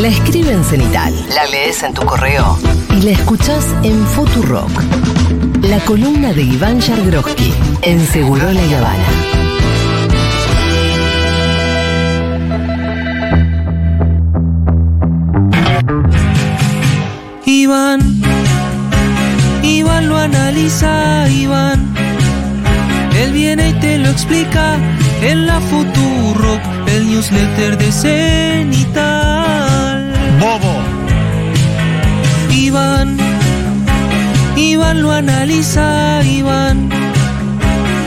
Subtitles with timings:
[0.00, 1.12] La escribe en cenital.
[1.34, 2.56] La lees en tu correo.
[2.96, 4.70] Y la escuchás en Futurock.
[5.62, 9.04] La columna de Iván Yargroski en Seguro La Habana.
[17.44, 18.00] Iván,
[19.64, 21.92] Iván lo analiza, Iván.
[23.20, 24.76] Él viene y te lo explica
[25.22, 29.37] en la Futurock, el newsletter de Cenital.
[30.40, 30.74] Bobo.
[32.50, 33.16] Iván,
[34.56, 36.88] Iván lo analiza, Iván.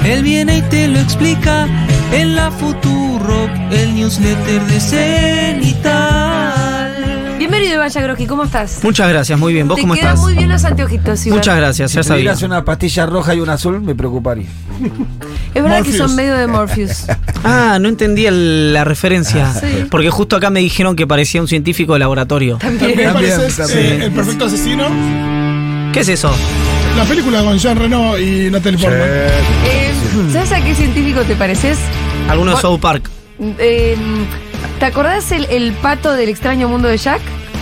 [0.05, 1.67] Él viene y te lo explica
[2.13, 6.30] en la Futurock, el newsletter de Cenital.
[7.81, 8.83] Bienvenido, Iván Yagroski, ¿cómo estás?
[8.83, 9.67] Muchas gracias, muy bien.
[9.67, 10.19] ¿Vos Te cómo quedan estás?
[10.21, 11.39] muy bien los anteojitos, Iván.
[11.39, 12.21] Muchas gracias, ya Si sabía.
[12.21, 14.47] tuvieras una pastilla roja y una azul, me preocuparía.
[15.55, 17.05] Es verdad que son medio de Morpheus.
[17.43, 19.51] Ah, no entendía la referencia.
[19.51, 19.85] Sí.
[19.89, 22.57] Porque justo acá me dijeron que parecía un científico de laboratorio.
[22.57, 22.95] También.
[22.95, 24.01] ¿Me También, pareces también.
[24.01, 24.85] eh, El Perfecto Asesino?
[25.91, 26.31] ¿Qué es eso?
[26.97, 29.01] La película con Jean Reno y Natalie Portman.
[29.07, 29.91] Eh,
[30.31, 31.79] ¿Sabes a qué científico te pareces?
[32.29, 33.09] Alguno de South Park.
[33.57, 33.97] Eh,
[34.79, 37.21] ¿Te acordás el, el pato del extraño mundo de Jack?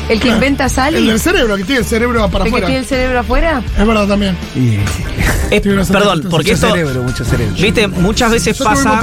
[0.09, 2.65] El que inventa sal El del cerebro, que tiene el cerebro para el que afuera.
[2.67, 3.61] tiene el cerebro afuera.
[3.77, 4.35] Es verdad también.
[4.55, 4.77] Y
[5.51, 7.55] Eh, perdón, porque mucho esto, cerebro, mucho cerebro.
[7.55, 9.01] viste, muchas veces Yo pasa,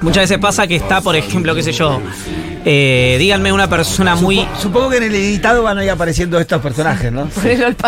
[0.00, 2.00] muchas veces pasa que está, por ejemplo, qué sé yo,
[2.68, 4.44] eh, díganme una persona muy...
[4.60, 7.28] Supongo que en el editado van a ir apareciendo estos personajes, ¿no?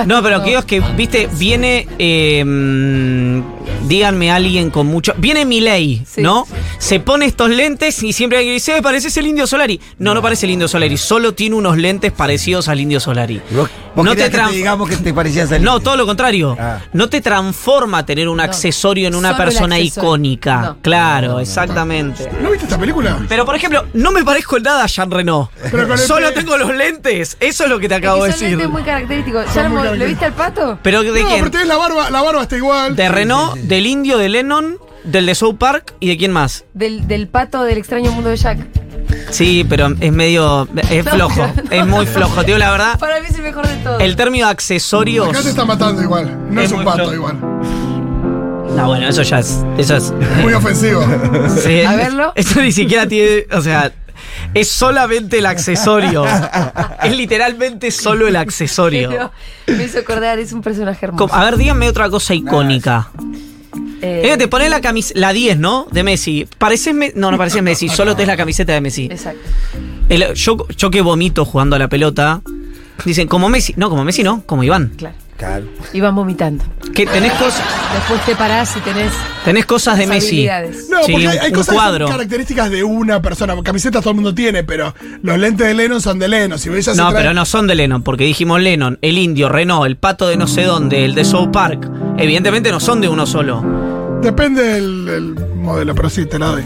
[0.06, 3.42] No, pero es que, viste, viene, eh,
[3.88, 5.14] díganme alguien con mucho...
[5.18, 6.22] Viene Milei, Sí.
[6.22, 6.46] ¿no?
[6.78, 9.80] Se pone estos lentes y siempre alguien dice, "Eh, pareces el Indio Solari.
[9.98, 13.40] No, no parece el Indio Solari, solo tiene unos lentes parecidos al Indio Solari.
[13.50, 16.56] Vos, No te que te digamos que te parecías al No, todo lo contrario.
[16.58, 16.78] Ah.
[16.92, 20.60] No te transforma tener un accesorio en una Solo el persona icónica.
[20.62, 20.76] No.
[20.82, 22.28] Claro, exactamente.
[22.40, 23.18] ¿No viste esta película?
[23.28, 25.50] Pero, por ejemplo, no me parezco en nada Jean Reno.
[25.96, 27.36] Solo tengo los lentes.
[27.40, 28.50] Eso es lo que te Es acabo de decir.
[28.50, 29.44] lentes muy característicos.
[29.46, 30.08] Son ¿Ya muy lo, ¿lo característicos.
[30.08, 30.78] viste al pato?
[30.82, 31.38] ¿Pero de no, quién?
[31.40, 32.94] pero tenés la barba, la barba está igual.
[32.96, 36.64] De Renault, del indio de Lennon, del de South Park y de quién más.
[36.74, 38.58] Del, del pato del extraño mundo de Jack.
[39.30, 40.68] Sí, pero es medio.
[40.90, 41.50] Es No, flojo.
[41.70, 42.44] Es muy flojo.
[42.44, 44.02] Tío, la verdad, Para mí es el mejor de todos.
[44.02, 45.28] el término accesorios.
[45.28, 46.36] Acá te está matando igual.
[46.50, 47.14] No Es es, un pato flojo.
[47.14, 47.38] igual.
[48.76, 49.58] No, bueno, eso ya es.
[49.78, 50.12] Eso es.
[50.42, 51.04] Muy ofensivo.
[51.64, 52.32] sí, A verlo.
[52.36, 53.46] Eso ni siquiera tiene.
[53.52, 53.92] O sea.
[54.54, 56.24] Es solamente el accesorio.
[57.02, 59.08] es literalmente solo el accesorio.
[59.10, 59.32] Pero
[59.76, 61.34] me hizo acordar, es un personaje hermoso.
[61.34, 63.10] A ver, díganme otra cosa icónica.
[64.00, 65.86] Eh, Eh, te pones la camiseta, la 10, ¿no?
[65.90, 66.46] De Messi.
[66.58, 69.06] Pareces Me- No, no pareces Messi, solo tenés la camiseta de Messi.
[69.10, 69.40] Exacto.
[70.08, 72.40] El- yo, yo que vomito jugando a la pelota.
[73.04, 73.74] Dicen, como Messi.
[73.76, 74.92] No, como Messi no, como Iván.
[74.96, 75.14] Claro.
[75.36, 75.66] Claro.
[75.92, 76.64] Iban vomitando.
[76.92, 77.54] Que tenés, cos-
[77.94, 79.12] Después te parás y tenés
[79.44, 80.48] tenés cosas de Messi.
[80.90, 82.06] No, Sí, porque hay, hay un cosas cuadro.
[82.06, 83.54] que son características de una persona.
[83.62, 84.92] Camisetas todo el mundo tiene, pero
[85.22, 86.58] los lentes de Lennon son de Lennon.
[86.58, 89.86] Si ves, No, trae- pero no son de Lennon, porque dijimos Lennon, el indio, Renault,
[89.86, 91.88] el pato de no sé dónde, el de South Park.
[92.18, 93.64] Evidentemente no son de uno solo.
[94.20, 96.64] Depende del, del modelo, pero sí, te la doy.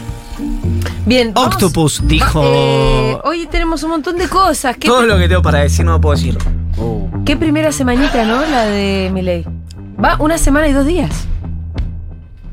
[1.05, 1.33] Bien.
[1.33, 2.41] vamos- Octopus dijo.
[2.43, 4.77] Eh, hoy tenemos un montón de cosas.
[4.77, 6.37] ¿Qué, Todo lo que tengo para decir no lo puedo decir.
[7.25, 8.41] qué primera semanita, ¿no?
[8.45, 9.45] La de Miley.
[10.03, 11.11] Va una semana y dos días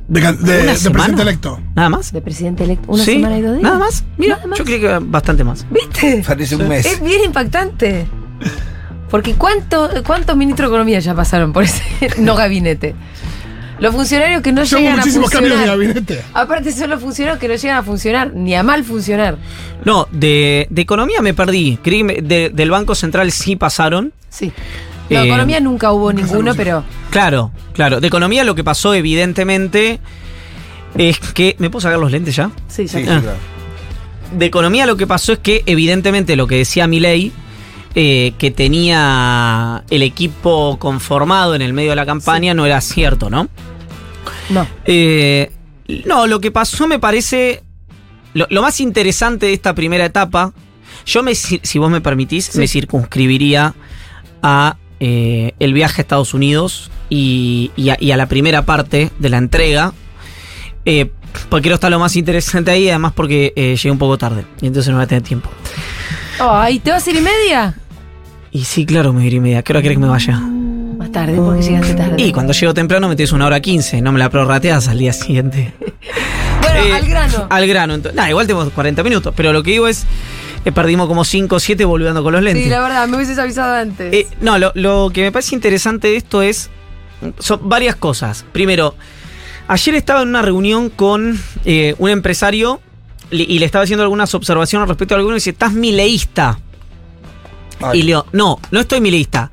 [0.08, 1.04] De, can- de- ¿Una de semana?
[1.04, 1.60] presidente electo.
[1.74, 2.12] ¿Nada más?
[2.12, 2.92] de presidente electo.
[2.92, 3.12] Una ¿Sí?
[3.14, 3.62] semana y dos días.
[3.62, 4.04] ¿Nada más?
[4.18, 4.58] Mira, Nada más.
[4.58, 5.64] yo creí que bastante más.
[5.70, 6.22] ¿Viste?
[6.26, 6.84] Parece un mes.
[6.86, 8.06] Es bien impactante.
[9.10, 11.82] Porque ¿cuánto, ¿cuántos ministros de Economía ya pasaron por ese
[12.18, 12.94] no gabinete?
[13.80, 15.78] Los funcionarios que no Yo llegan a muchísimos cambios de funcionar.
[15.94, 16.22] gabinete.
[16.34, 19.38] Aparte son los funcionarios que no llegan a funcionar, ni a mal funcionar.
[19.84, 21.78] No, de, de economía me perdí.
[21.82, 24.12] Creí que me- de- del Banco Central sí pasaron.
[24.28, 24.52] Sí.
[25.08, 28.00] No, Eh, economía nunca hubo ninguno, pero Claro, claro.
[28.00, 29.98] De economía lo que pasó, evidentemente,
[30.96, 31.56] es que.
[31.58, 32.50] ¿Me puedo sacar los lentes ya?
[32.68, 33.32] sí, ya Sí, sí, claro.
[34.38, 37.32] De economía lo que pasó es que, evidentemente, lo que decía Milei,
[37.96, 43.28] eh, que tenía el equipo conformado en el medio de la campaña, no era cierto,
[43.30, 43.48] ¿no?
[44.50, 44.66] No.
[44.84, 45.50] Eh,
[46.06, 47.62] no, lo que pasó me parece.
[48.34, 50.52] Lo, lo más interesante de esta primera etapa,
[51.04, 53.74] yo me, si vos me permitís, me circunscribiría
[54.42, 59.10] a eh, el viaje a Estados Unidos y, y a, y a la primera parte
[59.18, 59.92] de la entrega.
[60.84, 61.10] eh,
[61.48, 64.66] porque quiero estar lo más interesante ahí, además porque eh, llegué un poco tarde y
[64.66, 65.48] entonces no voy a tener tiempo.
[66.38, 67.74] Ay, ¿te vas a ir y media?
[68.52, 69.62] Y sí, claro, me iré media.
[69.62, 70.40] ¿Qué hora querés que me vaya?
[71.12, 72.22] Tarde, porque llegaste tarde.
[72.22, 75.12] Y cuando llego temprano me tienes una hora quince, no me la prorrateas al día
[75.12, 75.72] siguiente.
[76.62, 77.46] Bueno, Eh, al grano.
[77.50, 77.98] Al grano.
[78.14, 80.04] Nah, igual tenemos 40 minutos, pero lo que digo es,
[80.64, 82.62] eh, perdimos como 5 o 7 volviendo con los lentes.
[82.64, 84.12] Sí, la verdad, me hubieses avisado antes.
[84.12, 86.70] Eh, no, lo, lo que me parece interesante de esto es,
[87.38, 88.44] son varias cosas.
[88.52, 88.94] Primero,
[89.68, 92.80] ayer estaba en una reunión con eh, un empresario
[93.32, 96.58] y le estaba haciendo algunas observaciones respecto a alguno y dice, estás mileísta.
[97.80, 98.00] Ay.
[98.00, 99.50] Y leo, no, no estoy milista.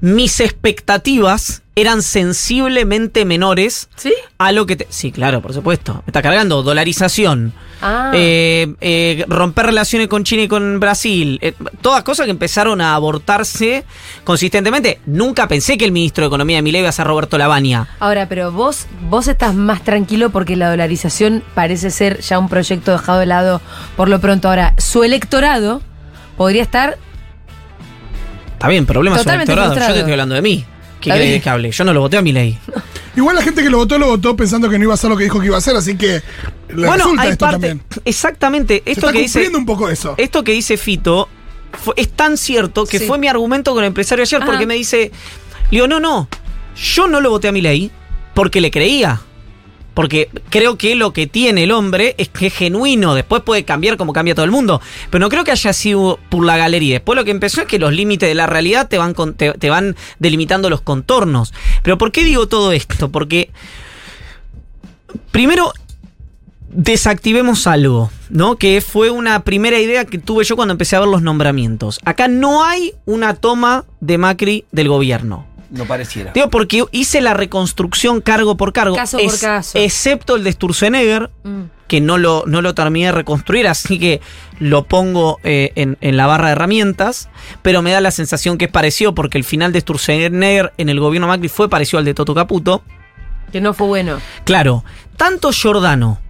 [0.00, 4.12] Mis expectativas eran sensiblemente menores ¿Sí?
[4.38, 4.86] a lo que te...
[4.90, 5.94] Sí, claro, por supuesto.
[5.94, 7.52] Me está cargando dolarización,
[7.82, 8.10] Ah.
[8.14, 12.94] eh, eh, romper relaciones con China y con Brasil, eh, todas cosas que empezaron a
[12.94, 13.84] abortarse
[14.24, 15.00] consistentemente.
[15.06, 17.88] Nunca pensé que el ministro de Economía de Milei iba a ser Roberto Lavagna.
[17.98, 22.92] Ahora, pero vos, vos estás más tranquilo porque la dolarización parece ser ya un proyecto
[22.92, 23.62] dejado de lado
[23.96, 24.48] por lo pronto.
[24.48, 25.80] Ahora, su electorado
[26.36, 26.98] podría estar.
[28.60, 29.74] Está bien, problema es su Totalmente electorado.
[29.88, 30.66] Yo te estoy hablando de mí.
[31.00, 31.40] ¿Qué bien.
[31.40, 31.70] que hable?
[31.70, 32.58] Yo no lo voté a Milei.
[33.16, 35.16] Igual la gente que lo votó, lo votó pensando que no iba a hacer lo
[35.16, 36.20] que dijo que iba a hacer, así que
[36.68, 37.68] le bueno, resulta hay esto parte.
[37.68, 37.82] también.
[38.04, 38.82] Exactamente.
[38.84, 39.48] Se Esto está que dice.
[39.56, 40.14] un poco eso.
[40.18, 41.26] Esto que dice Fito
[41.72, 43.06] fue- es tan cierto que Sí.
[43.06, 45.10] fue mi argumento con el empresario ayer porque me dice,
[45.70, 46.28] le digo, no, no,
[46.76, 47.90] yo no lo voté a mi ley
[48.34, 49.22] porque le creía.
[50.00, 53.14] Porque creo que lo que tiene el hombre es que es genuino.
[53.14, 54.80] Después puede cambiar como cambia todo el mundo.
[55.10, 56.94] Pero no creo que haya sido por la galería.
[56.94, 59.96] Después lo que empezó es que los límites de la realidad te van, te van
[60.18, 61.52] delimitando los contornos.
[61.82, 63.10] Pero ¿por qué digo todo esto?
[63.10, 63.50] Porque
[65.32, 65.70] primero
[66.70, 68.56] desactivemos algo, ¿no?
[68.56, 72.00] Que fue una primera idea que tuve yo cuando empecé a ver los nombramientos.
[72.06, 75.46] Acá no hay una toma de Macri del gobierno.
[75.70, 76.32] No pareciera.
[76.32, 78.96] Digo, porque hice la reconstrucción cargo por cargo.
[78.96, 79.78] Caso por caso.
[79.78, 81.62] Excepto el de Sturzenegger, Mm.
[81.86, 84.20] que no lo, no lo terminé de reconstruir, así que
[84.58, 87.28] lo pongo eh, en, en la barra de herramientas,
[87.62, 91.00] pero me da la sensación que es parecido porque el final de Sturzenegger en el
[91.00, 92.82] gobierno Macri fue parecido al de Toto Caputo.
[93.52, 94.18] Que no fue bueno.
[94.44, 94.84] Claro,
[95.16, 96.20] tanto Giordano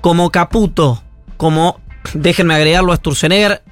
[0.00, 1.02] como Caputo,
[1.36, 1.80] como,
[2.14, 3.62] déjenme agregarlo a Sturzenegger,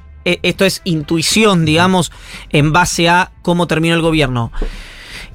[0.43, 2.13] esto es intuición, digamos,
[2.51, 4.53] en base a cómo terminó el gobierno.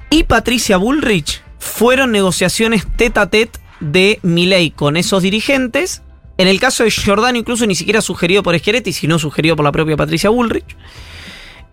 [0.09, 6.01] Y Patricia Bullrich fueron negociaciones tete a tete de Milei con esos dirigentes.
[6.37, 9.71] En el caso de Giordano, incluso ni siquiera sugerido por Schiaretti, sino sugerido por la
[9.71, 10.75] propia Patricia Bullrich.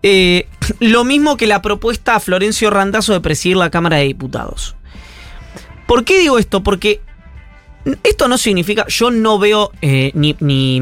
[0.03, 0.47] Eh,
[0.79, 4.75] lo mismo que la propuesta a Florencio Randazzo de presidir la Cámara de Diputados.
[5.87, 6.63] ¿Por qué digo esto?
[6.63, 7.01] Porque
[8.03, 10.81] esto no significa, yo no veo eh, ni, ni,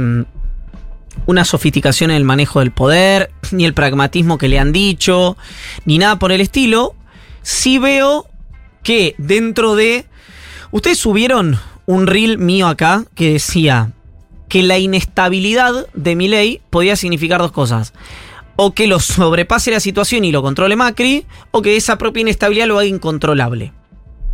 [1.25, 5.38] una sofisticación en el manejo del poder, ni el pragmatismo que le han dicho,
[5.86, 6.95] ni nada por el estilo.
[7.42, 8.27] Sí veo
[8.83, 10.06] que dentro de...
[10.71, 13.92] Ustedes subieron un reel mío acá que decía
[14.48, 17.94] que la inestabilidad de mi ley podía significar dos cosas.
[18.56, 22.68] O que lo sobrepase la situación y lo controle Macri, o que esa propia inestabilidad
[22.68, 23.71] lo haga incontrolable.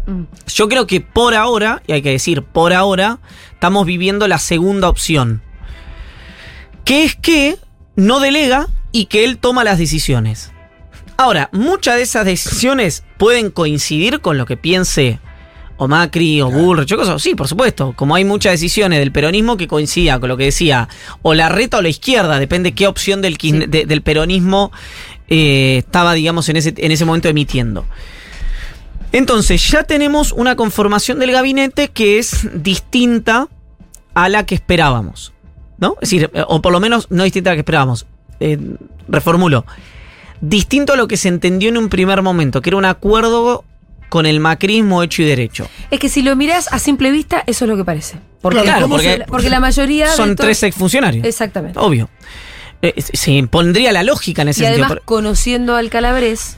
[0.08, 0.24] Mm.
[0.48, 3.20] Yo creo que por ahora, y hay que decir por ahora,
[3.54, 5.42] estamos viviendo la segunda opción.
[6.86, 7.58] Que es que
[7.96, 10.52] no delega y que él toma las decisiones.
[11.18, 15.20] Ahora, muchas de esas decisiones pueden coincidir con lo que piense
[15.78, 17.22] o Macri o Bullrich o cosas.
[17.22, 17.94] Sí, por supuesto.
[17.96, 20.88] Como hay muchas decisiones del peronismo que coincidían con lo que decía
[21.22, 24.72] o la reta o la izquierda, depende qué opción del, de- del peronismo
[25.28, 27.86] eh, estaba, digamos, en ese, en ese momento emitiendo.
[29.12, 33.48] Entonces, ya tenemos una conformación del gabinete que es distinta
[34.14, 35.32] a la que esperábamos.
[35.78, 35.96] ¿No?
[36.02, 38.06] Es decir, eh, o por lo menos no distinta a la que esperábamos.
[38.40, 38.58] Eh,
[39.08, 39.66] reformulo.
[40.42, 43.64] Distinto a lo que se entendió en un primer momento, que era un acuerdo
[44.10, 45.68] con el macrismo hecho y derecho.
[45.92, 48.18] Es que si lo mirás a simple vista, eso es lo que parece.
[48.42, 50.08] Porque, Claro, ¿cómo porque- se- porque la mayoría.
[50.10, 51.26] Son tres exfuncionarios.
[51.26, 51.80] Exactamente.
[51.80, 52.10] Obvio.
[52.82, 54.86] Eh, se impondría la lógica en ese Y sentido.
[54.86, 56.58] además, conociendo al Calabres,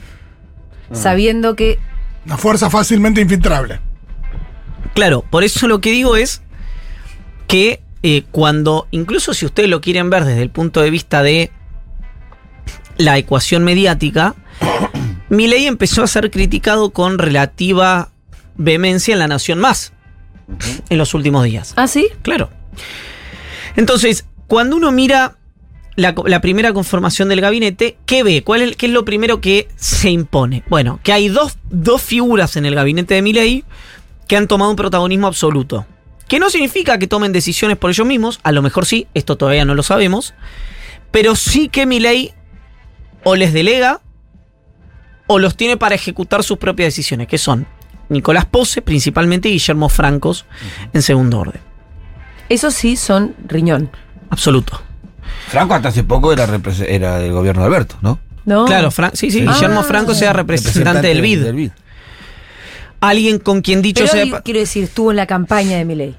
[0.92, 0.96] Ah.
[0.96, 1.80] sabiendo que.
[2.26, 3.80] Una fuerza fácilmente infiltrable.
[4.94, 6.42] Claro, por eso lo que digo es
[7.48, 11.52] que eh, cuando, incluso si ustedes lo quieren ver desde el punto de vista de
[12.98, 14.36] la ecuación mediática,
[15.30, 18.12] Milei empezó a ser criticado con relativa
[18.56, 19.94] vehemencia en La Nación Más
[20.90, 21.74] en los últimos días.
[21.76, 22.08] ¿Ah, sí?
[22.22, 22.50] Claro.
[23.76, 25.38] Entonces, cuando uno mira
[25.96, 28.44] la, primera conformación del gabinete, ¿qué ve?
[28.44, 30.64] ¿Cuál es, ¿Qué es lo primero que se impone?
[30.70, 33.64] Bueno, que hay dos, dos figuras en el gabinete de Milei
[34.28, 35.86] que han tomado un protagonismo absoluto.
[36.28, 39.64] Que no significa que tomen decisiones por ellos mismos, a lo mejor sí, esto todavía
[39.66, 40.34] no lo sabemos,
[41.12, 42.34] pero sí que Milei
[43.24, 44.02] o les delega
[45.28, 47.66] o los tiene para ejecutar sus propias decisiones, que son
[48.10, 50.46] Nicolás Pose principalmente y Guillermo Francos
[50.94, 51.62] en segundo orden.
[52.50, 53.90] Esos sí son riñón.
[54.30, 54.82] Absoluto.
[55.50, 56.48] Franco hasta hace poco era,
[56.88, 58.20] era del gobierno de Alberto, ¿no?
[58.46, 58.66] No.
[58.66, 59.46] Claro, Fran- sí, sí, Sí.
[59.46, 59.84] Guillermo Ah.
[59.84, 61.72] Franco sea representante del BID.
[63.00, 64.42] Alguien con quien dicho Pero sea.
[64.42, 66.16] quiero decir, estuvo en la campaña de Milei.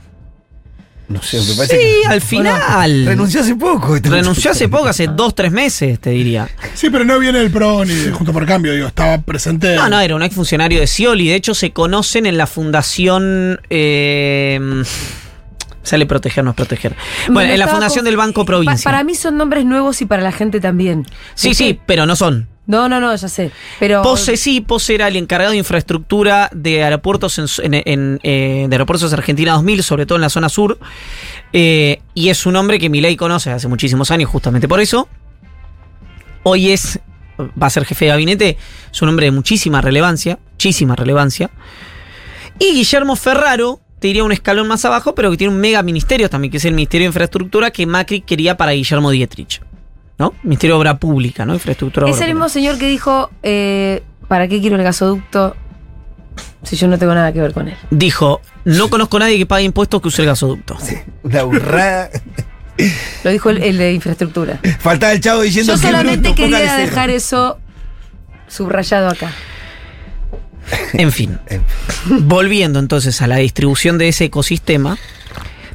[1.09, 3.07] No sé, me parece Sí, que al final.
[3.07, 3.97] renunció hace poco.
[3.97, 6.49] este Renunció hace poco, hace dos, tres meses, te diría.
[6.75, 9.75] Sí, pero no viene el PRO ni de Junto por Cambio, digo, estaba presente.
[9.75, 11.29] No, no, era un exfuncionario de Scioli.
[11.29, 13.59] De hecho, se conocen en la fundación.
[13.71, 14.83] eh,
[15.83, 16.95] Sale proteger, no es proteger.
[17.31, 18.85] Bueno, en la fundación del Banco Pa- Provincia.
[18.85, 21.07] para mí son nombres nuevos y para la gente también.
[21.35, 22.47] sí, sí, pero no son.
[22.69, 23.51] No, no, no, ya sé.
[23.81, 24.03] Pero.
[24.03, 29.53] Pose sí, Pose era el encargado de infraestructura de aeropuertos en, eh, de aeropuertos Argentina
[29.55, 30.79] 2000, sobre todo en la zona sur.
[31.55, 35.09] Eh, y es un hombre que Milei conoce hace muchísimos años, justamente por eso.
[36.43, 37.01] Hoy es,
[37.41, 38.59] va a ser jefe de gabinete,
[38.93, 41.51] es un hombre de muchísima relevancia, muchísima relevancia.
[42.59, 46.29] Y Guillermo Ferraro, te diría un escalón más abajo, pero que tiene un mega ministerio
[46.29, 49.63] también, que es el Ministerio de Infraestructura que Macri quería para Guillermo Dietrich.
[50.19, 50.35] ¿No?
[50.43, 51.55] Ministerio de Obra Pública, ¿no?
[51.55, 52.09] Infraestructura.
[52.09, 55.57] es el mismo señor que dijo: eh, ¿Para qué quiero el gasoducto
[56.63, 57.77] si yo no tengo nada que ver con él?
[57.91, 60.77] dijo, no conozco a nadie que pague impuestos que use el gasoducto.
[61.23, 62.11] Una burrada.
[63.25, 64.61] Lo dijo el, el de infraestructura.
[64.81, 67.59] Faltaba el chavo diciendo Yo que solamente quería dejar eso
[68.49, 69.33] subrayado acá.
[70.93, 71.39] En fin,
[72.07, 74.99] volviendo entonces a la distribución de ese ecosistema,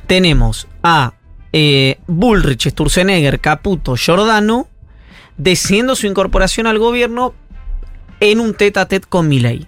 [0.06, 1.14] tenemos a
[1.54, 4.68] eh, Bullrich, Sturzenegger, Caputo, Giordano,
[5.38, 7.34] decidiendo su incorporación al gobierno
[8.20, 9.68] en un tete a tete con Milei.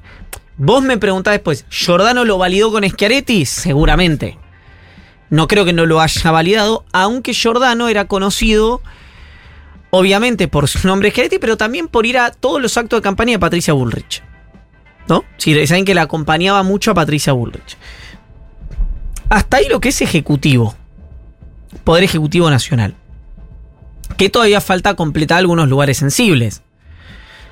[0.57, 3.45] Vos me preguntás después, ¿Giordano lo validó con Schiaretti?
[3.45, 4.39] Seguramente.
[5.29, 8.81] No creo que no lo haya validado, aunque Giordano era conocido,
[9.89, 13.33] obviamente, por su nombre Schiaretti, pero también por ir a todos los actos de campaña
[13.33, 14.23] de Patricia Bullrich.
[15.07, 15.23] ¿No?
[15.37, 17.77] Sí, saben que la acompañaba mucho a Patricia Bullrich.
[19.29, 20.75] Hasta ahí lo que es ejecutivo.
[21.83, 22.95] Poder Ejecutivo Nacional.
[24.17, 26.61] Que todavía falta completar algunos lugares sensibles.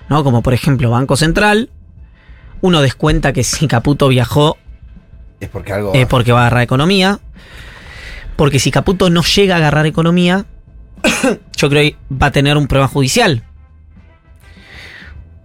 [0.10, 0.24] ¿No?
[0.24, 1.70] Como por ejemplo Banco Central.
[2.62, 4.58] Uno descuenta que si Caputo viajó
[5.40, 5.94] Es porque algo.
[5.94, 7.20] es porque va a agarrar economía.
[8.36, 10.46] Porque si Caputo no llega a agarrar economía,
[11.58, 13.44] yo creo que va a tener un problema judicial.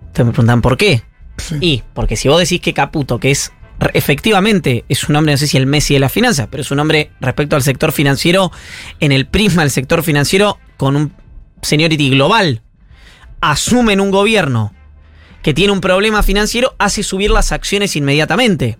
[0.07, 1.03] Ustedes me preguntan por qué.
[1.37, 1.57] Sí.
[1.61, 3.53] Y porque si vos decís que Caputo, que es
[3.95, 6.81] efectivamente es un hombre, no sé si el Messi de las finanzas, pero es un
[6.81, 8.51] hombre respecto al sector financiero,
[9.01, 11.13] en el prisma del sector financiero, con un
[11.63, 12.63] seniority global,
[13.41, 14.75] asume en un gobierno
[15.43, 18.79] que tiene un problema financiero, hace subir las acciones inmediatamente.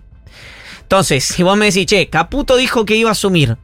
[0.81, 3.57] Entonces, si vos me decís, che, Caputo dijo que iba a asumir,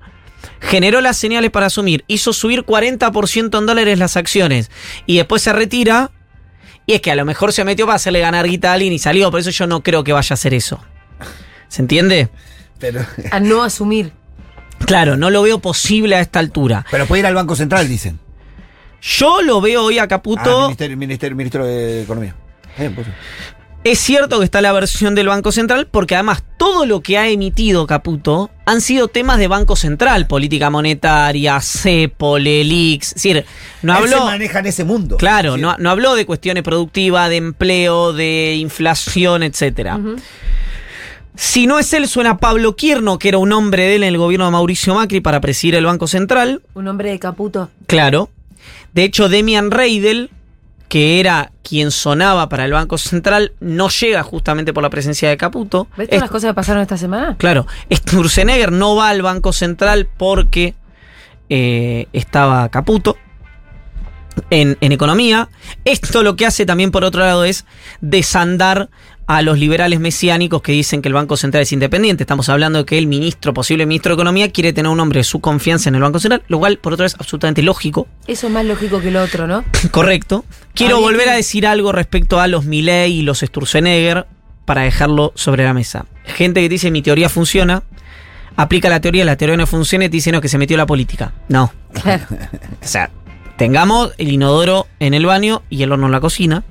[0.62, 4.72] generó las señales para asumir, hizo subir 40% en dólares las acciones
[5.06, 6.12] y después se retira,
[6.86, 9.00] y es que a lo mejor se metió para hacerle ganar guita a alguien y
[9.00, 10.80] salió, por eso yo no creo que vaya a hacer eso.
[11.68, 12.30] ¿Se entiende?
[12.80, 14.12] Pero, A no asumir.
[14.86, 16.86] Claro, no lo veo posible a esta altura.
[16.92, 18.20] pero puede ir al Banco Central, dicen.
[19.02, 20.64] Yo lo veo hoy a Ah, Caputo.
[20.64, 22.36] ministerio, ministerio, ministro de Economía.
[22.78, 23.08] Bien, pues.
[23.84, 27.28] Es cierto que está la versión del Banco Central, porque además todo lo que ha
[27.30, 33.08] emitido Caputo han sido temas de Banco Central, política monetaria, CEPO, LELIX.
[33.10, 33.46] Es decir,
[33.84, 34.26] no Él se habló.
[34.26, 35.18] maneja en ese mundo.
[35.18, 40.00] Claro, no, no habló de cuestiones productivas, de empleo, de inflación, etcétera.
[41.36, 44.18] Si no es él, suena Pablo Quierno, que era un hombre de él en el
[44.18, 46.62] gobierno de Mauricio Macri para presidir el Banco Central.
[46.74, 47.70] Un hombre de Caputo.
[47.88, 48.30] Claro.
[48.94, 50.30] De hecho, Demian Reidel,
[50.88, 55.36] que era quien sonaba para el Banco Central, no llega justamente por la presencia de
[55.38, 55.88] Caputo.
[55.98, 57.36] ¿Ves todas Es- las cosas que pasaron esta semana?
[57.38, 60.74] Claro, Sturzenegger no va al Banco Central porque
[61.50, 63.18] eh, estaba Caputo
[64.50, 65.50] en, en economía.
[65.84, 67.66] Esto lo que hace también, por otro lado, es
[68.02, 68.90] desandar
[69.28, 72.24] a los liberales mesiánicos que dicen que el Banco Central es independiente.
[72.24, 75.24] Estamos hablando de que el ministro, posible ministro de Economía, quiere tener un hombre de
[75.24, 78.08] su confianza en el Banco Central, lo cual, por otro lado, es absolutamente lógico.
[78.28, 79.64] Eso es más lógico que lo otro, ¿no?
[79.92, 80.46] Correcto.
[80.74, 84.28] Quiero volver a decir algo respecto a los Milley y los Sturzenegger
[84.66, 86.06] para dejarlo sobre la mesa.
[86.26, 87.84] Gente que dice mi teoría funciona,
[88.56, 90.86] aplica la teoría, la teoría no funciona y te dice no, que se metió la
[90.86, 91.34] política.
[91.48, 91.72] No.
[91.94, 92.26] Claro.
[92.84, 93.10] O sea,
[93.58, 96.64] tengamos el inodoro en el baño y el horno en la cocina.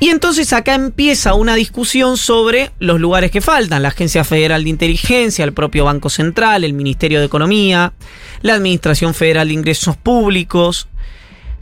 [0.00, 4.70] Y entonces acá empieza una discusión sobre los lugares que faltan, la Agencia Federal de
[4.70, 7.92] Inteligencia, el propio Banco Central, el Ministerio de Economía,
[8.42, 10.88] la Administración Federal de Ingresos Públicos.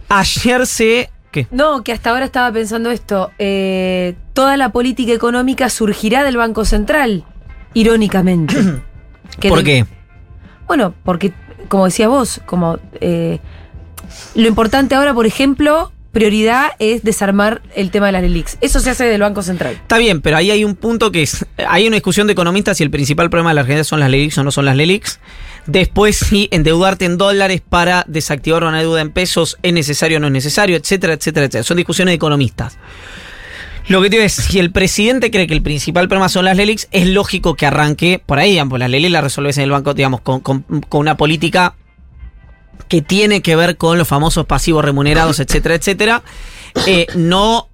[0.08, 1.10] Ayer se...
[1.30, 1.46] ¿Qué?
[1.50, 3.30] No, que hasta ahora estaba pensando esto.
[3.38, 7.24] eh, toda la política económica surgirá del Banco Central,
[7.74, 8.56] irónicamente.
[9.48, 9.86] ¿Por qué?
[10.66, 11.32] Bueno, porque,
[11.68, 13.40] como decías vos, como eh,
[14.34, 18.58] lo importante ahora, por ejemplo, prioridad es desarmar el tema de las LELIX.
[18.60, 19.72] Eso se hace del Banco Central.
[19.74, 21.44] Está bien, pero ahí hay un punto que es.
[21.68, 24.38] Hay una discusión de economistas si el principal problema de la Argentina son las LELIX
[24.38, 25.18] o no son las LELIX.
[25.66, 30.26] Después, si endeudarte en dólares para desactivar una deuda en pesos es necesario o no
[30.26, 31.64] es necesario, etcétera, etcétera, etcétera.
[31.64, 32.76] Son discusiones de economistas.
[33.88, 36.56] Lo que te digo es, si el presidente cree que el principal problema son las
[36.56, 39.92] LELIX, es lógico que arranque por ahí, digamos, las LELIX las resolves en el banco,
[39.94, 41.74] digamos, con, con- con una política
[42.88, 46.22] que tiene que ver con los famosos pasivos remunerados, etcétera, etcétera.
[46.86, 47.68] Eh, no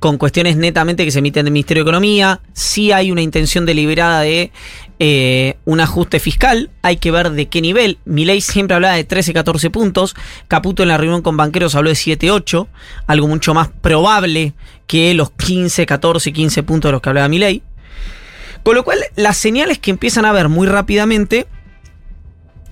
[0.00, 2.40] con cuestiones netamente que se emiten del Ministerio de Economía.
[2.54, 4.50] Sí hay una intención deliberada de
[4.98, 7.98] eh, un ajuste fiscal, hay que ver de qué nivel.
[8.06, 10.16] Milei siempre hablaba de 13, 14 puntos,
[10.48, 12.66] Caputo en la reunión con banqueros habló de 7, 8,
[13.06, 14.54] algo mucho más probable
[14.86, 17.62] que los 15, 14, 15 puntos de los que hablaba Milei.
[18.62, 21.46] Con lo cual, las señales que empiezan a ver muy rápidamente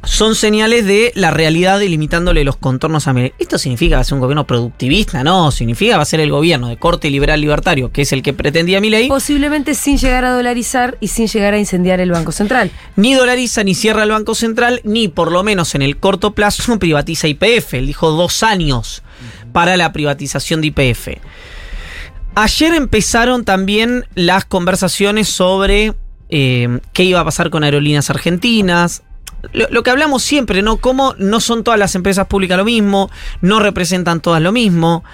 [0.04, 3.34] son señales de la realidad delimitándole los contornos a Milei.
[3.38, 5.24] ¿Esto significa que va a ser un gobierno productivista?
[5.24, 8.22] No, significa que va a ser el gobierno de corte liberal libertario, que es el
[8.22, 9.08] que pretendía Milei.
[9.08, 12.70] Posiblemente sin llegar a dolarizar y sin llegar a incendiar el Banco Central.
[12.96, 16.58] Ni dolariza ni cierra el Banco Central, ni por lo menos en el corto plazo
[16.78, 17.74] privatiza IPF.
[17.74, 19.02] Él dijo dos años
[19.52, 21.08] para la privatización de IPF.
[22.34, 25.94] Ayer empezaron también las conversaciones sobre
[26.30, 29.02] eh, qué iba a pasar con aerolíneas argentinas.
[29.52, 30.76] Lo, lo que hablamos siempre, ¿no?
[30.76, 35.04] Cómo no son todas las empresas públicas lo mismo, no representan todas lo mismo.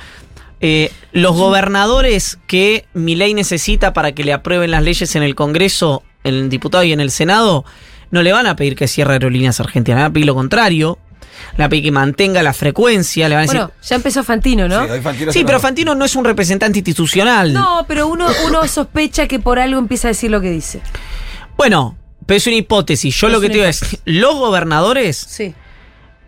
[0.66, 6.02] Eh, los gobernadores que Milei necesita para que le aprueben las leyes en el Congreso,
[6.22, 7.66] en el diputado y en el Senado,
[8.10, 10.98] no le van a pedir que cierre aerolíneas argentinas, le van a pedir lo contrario.
[11.52, 13.58] Le van a pedir que mantenga la frecuencia, le van a decir.
[13.58, 14.84] Bueno, ya empezó Fantino, ¿no?
[14.84, 17.52] Sí, Fantino pero Fantino no es un representante institucional.
[17.52, 20.80] No, pero uno, uno sospecha que por algo empieza a decir lo que dice.
[21.58, 23.14] Bueno, pero es una hipótesis.
[23.16, 25.54] Yo Es lo que te digo es, los gobernadores Sí.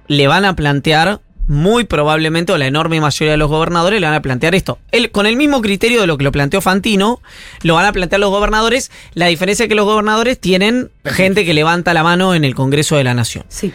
[0.09, 4.17] le van a plantear, muy probablemente, o la enorme mayoría de los gobernadores le van
[4.17, 4.79] a plantear esto.
[4.91, 7.21] Él, con el mismo criterio de lo que lo planteó Fantino,
[7.63, 8.91] lo van a plantear los gobernadores.
[9.15, 12.97] La diferencia es que los gobernadores tienen gente que levanta la mano en el Congreso
[12.97, 13.45] de la Nación.
[13.49, 13.73] Sí.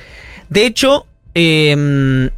[0.49, 2.29] De hecho, eh,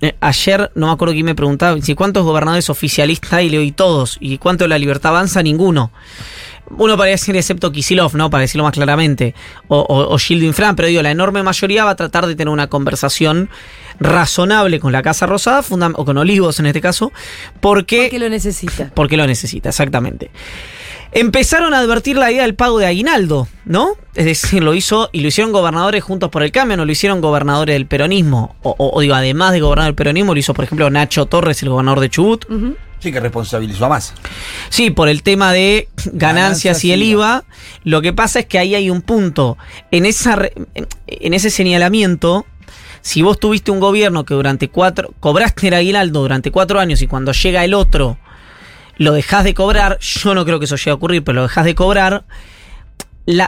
[0.00, 3.72] eh, ayer no me acuerdo quién me preguntaba si cuántos gobernadores oficialistas hay, le oí
[3.72, 4.16] todos.
[4.20, 5.90] Y cuánto de la libertad avanza, ninguno.
[6.70, 8.30] Uno podría decir excepto Kisilov, ¿no?
[8.30, 9.34] Para decirlo más claramente.
[9.68, 10.18] O, o, o
[10.52, 13.50] Fran, pero digo, la enorme mayoría va a tratar de tener una conversación
[14.00, 15.62] razonable con la Casa Rosada,
[15.94, 17.12] o con Olivos en este caso,
[17.60, 18.90] porque Que lo necesita.
[18.94, 20.30] porque lo necesita, exactamente.
[21.14, 23.90] Empezaron a advertir la idea del pago de aguinaldo, ¿no?
[24.14, 27.20] Es decir, lo hizo y lo hicieron gobernadores juntos por el cambio, no lo hicieron
[27.20, 28.56] gobernadores del peronismo.
[28.62, 32.00] O, digo, además de gobernador del peronismo, lo hizo, por ejemplo, Nacho Torres, el gobernador
[32.00, 32.46] de Chubut.
[32.50, 32.76] Ujú.
[33.02, 34.14] Sí, que responsabilizó a más.
[34.68, 37.44] Sí, por el tema de ganancias, Ganancias y el IVA.
[37.82, 39.58] Lo que pasa es que ahí hay un punto.
[39.90, 40.38] En, esa,
[41.06, 42.46] en ese señalamiento,
[43.00, 45.12] si vos tuviste un gobierno que durante cuatro.
[45.18, 48.18] cobraste el aguinaldo durante cuatro años y cuando llega el otro
[48.98, 51.64] lo dejás de cobrar, yo no creo que eso llegue a ocurrir, pero lo dejás
[51.64, 52.24] de cobrar.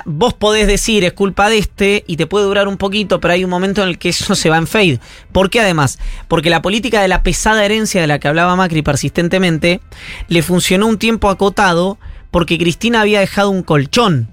[0.05, 3.43] Vos podés decir es culpa de este y te puede durar un poquito, pero hay
[3.43, 5.01] un momento en el que eso se va en fade.
[5.33, 5.99] ¿Por qué además?
[6.29, 9.81] Porque la política de la pesada herencia de la que hablaba Macri persistentemente
[10.29, 11.99] le funcionó un tiempo acotado
[12.31, 14.29] porque Cristina había dejado un colchón.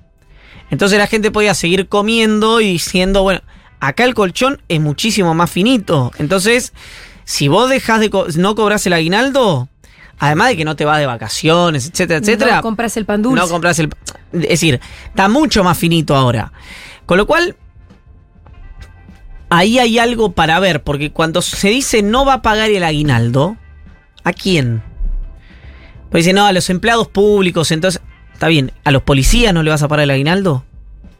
[0.69, 3.41] Entonces la gente podía seguir comiendo y diciendo, bueno,
[3.79, 6.11] acá el colchón es muchísimo más finito.
[6.17, 6.71] Entonces,
[7.25, 9.67] si vos dejás de no cobras el aguinaldo,
[10.21, 13.41] además de que no te vas de vacaciones, etcétera, etcétera, No compras el pan dulce.
[13.41, 13.89] no compras el.
[14.33, 16.53] Es decir, está mucho más finito ahora.
[17.07, 17.55] Con lo cual,
[19.49, 23.57] ahí hay algo para ver, porque cuando se dice no va a pagar el aguinaldo,
[24.23, 24.83] ¿a quién?
[26.11, 28.01] Pues dice, no, a los empleados públicos, entonces.
[28.33, 30.65] Está bien, ¿a los policías no le vas a pagar el aguinaldo?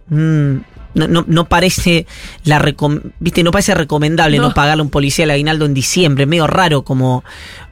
[0.10, 0.58] Mm,
[0.94, 2.06] no, no, no parece
[2.44, 4.50] la recom- viste, no parece recomendable no.
[4.50, 4.54] No.
[4.54, 7.24] pagarle a un policía el aguinaldo en diciembre, medio raro como,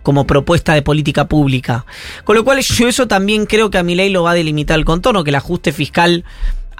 [0.03, 1.85] como propuesta de política pública.
[2.23, 4.77] Con lo cual yo eso también creo que a mi ley lo va a delimitar
[4.77, 6.23] el contorno, que el ajuste fiscal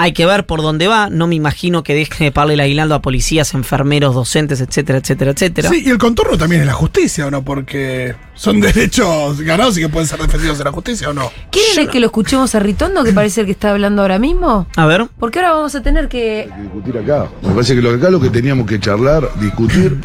[0.02, 1.10] hay que ver por dónde va.
[1.10, 5.32] No me imagino que deje de pagarle el aguinaldo a policías, enfermeros, docentes, etcétera, etcétera,
[5.32, 5.70] etcétera.
[5.70, 7.44] Sí, y el contorno también es la justicia, ¿o no?
[7.44, 11.30] Porque son derechos ganados y que pueden ser defendidos en la justicia, ¿o no?
[11.52, 14.68] ¿Quieren que lo escuchemos a Ritondo, que parece el que está hablando ahora mismo?
[14.78, 15.06] A ver.
[15.20, 16.50] Porque ahora vamos a tener que.
[16.56, 17.28] que discutir acá.
[17.42, 19.98] Me parece que lo que acá lo que teníamos que charlar, discutir,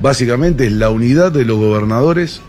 [0.00, 2.40] básicamente es la unidad de los gobernadores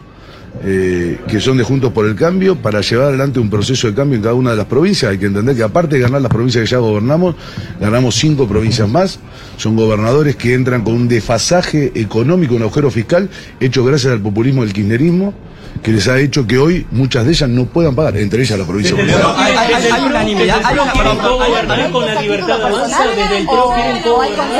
[0.63, 4.17] eh, que son de Juntos por el Cambio para llevar adelante un proceso de cambio
[4.17, 5.11] en cada una de las provincias.
[5.11, 7.35] Hay que entender que aparte de ganar las provincias que ya gobernamos,
[7.79, 9.19] ganamos cinco provincias más.
[9.57, 14.63] Son gobernadores que entran con un desfasaje económico, un agujero fiscal, hecho gracias al populismo
[14.63, 15.33] del kirchnerismo,
[15.83, 18.65] que les ha hecho que hoy muchas de ellas no puedan pagar, entre ellas la
[18.65, 19.59] provincia de Buenos Aires.
[19.59, 20.61] Hay, hay, hay unanimidad.
[20.63, 24.57] Hay un quieren co-gobernar con la libertad avanza, desde el PRO quieren co-gobernar.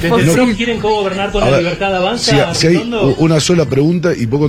[0.00, 0.32] Desde el No.
[0.32, 2.54] PRO quieren co-gobernar con la libertad si, avanza.
[2.54, 4.39] si hay una sola pregunta y poco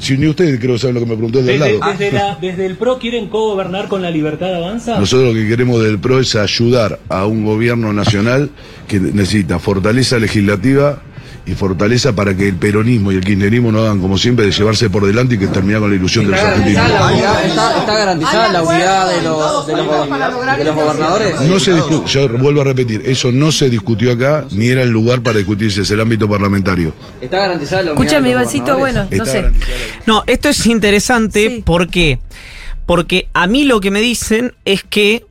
[0.00, 1.92] si ni ustedes creo que saben lo que me preguntó desde, lado.
[1.92, 4.98] desde, la- desde el PRO quieren co-gobernar con la libertad avanza.
[4.98, 8.50] Nosotros lo que queremos del PRO es ayudar a un gobierno nacional
[8.86, 11.02] que necesita fortaleza legislativa
[11.48, 14.90] y fortaleza para que el peronismo y el kirchnerismo no hagan como siempre de llevarse
[14.90, 17.32] por delante y que terminar con la ilusión de los Está garantizada la argentinos.
[17.34, 21.40] unidad, está, está garantizada la unidad de los, de los, de los gobernadores.
[21.42, 21.72] No se
[22.06, 25.82] yo vuelvo a repetir, eso no se discutió acá, ni era el lugar para discutirse,
[25.82, 26.92] es el ámbito parlamentario.
[27.20, 28.04] Está garantizada la unidad.
[28.04, 29.50] Escúchame, Ivancito, bueno, no sé.
[30.06, 31.62] No, esto es interesante Sí.
[31.64, 32.18] ¿por qué?
[32.86, 35.24] Porque a mí lo que me dicen es que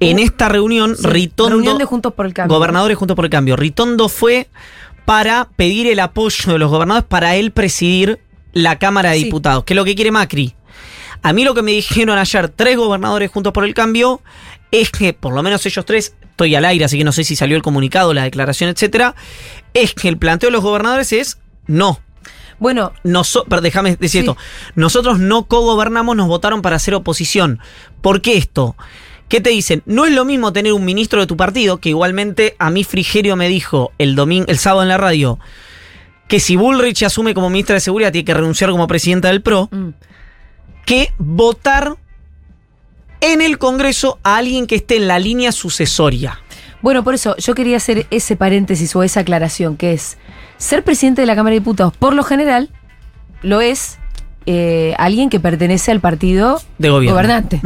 [0.00, 1.50] En esta reunión, Sí, Ritondo.
[1.56, 2.56] reunión de Juntos por el Cambio.
[2.56, 3.56] Gobernadores Juntos por el Cambio.
[3.56, 4.48] Ritondo fue
[5.04, 8.20] para pedir el apoyo de los gobernadores para él presidir
[8.52, 9.24] la Cámara de Sí.
[9.24, 10.54] Diputados, que es lo que quiere Macri.
[11.22, 14.20] A mí lo que me dijeron ayer tres gobernadores Juntos por el Cambio
[14.70, 17.34] es que, por lo menos ellos tres, estoy al aire, así que no sé si
[17.34, 19.14] salió el comunicado, la declaración, etcétera,
[19.74, 22.00] es que el planteo de los gobernadores es no.
[22.60, 24.18] Bueno, Noso- pero déjame decir Sí.
[24.20, 24.36] esto.
[24.74, 27.60] Nosotros no cogobernamos, nos votaron para hacer oposición.
[28.00, 28.76] ¿Por qué esto?
[29.28, 29.82] ¿Qué te dicen?
[29.84, 33.36] No es lo mismo tener un ministro de tu partido, que igualmente a mí Frigerio
[33.36, 35.38] me dijo el domingo, el sábado en la radio,
[36.28, 39.68] que si Bullrich asume como ministra de Seguridad tiene que renunciar como presidenta del PRO,
[39.70, 39.88] mm,
[40.86, 41.96] que votar
[43.20, 46.40] en el Congreso a alguien que esté en la línea sucesoria.
[46.80, 50.16] Bueno, por eso yo quería hacer ese paréntesis o esa aclaración, que es
[50.56, 52.70] ser presidente de la Cámara de Diputados, por lo general,
[53.42, 53.98] lo es
[54.46, 57.14] eh, alguien que pertenece al partido De gobierno.
[57.14, 57.60] gobernante.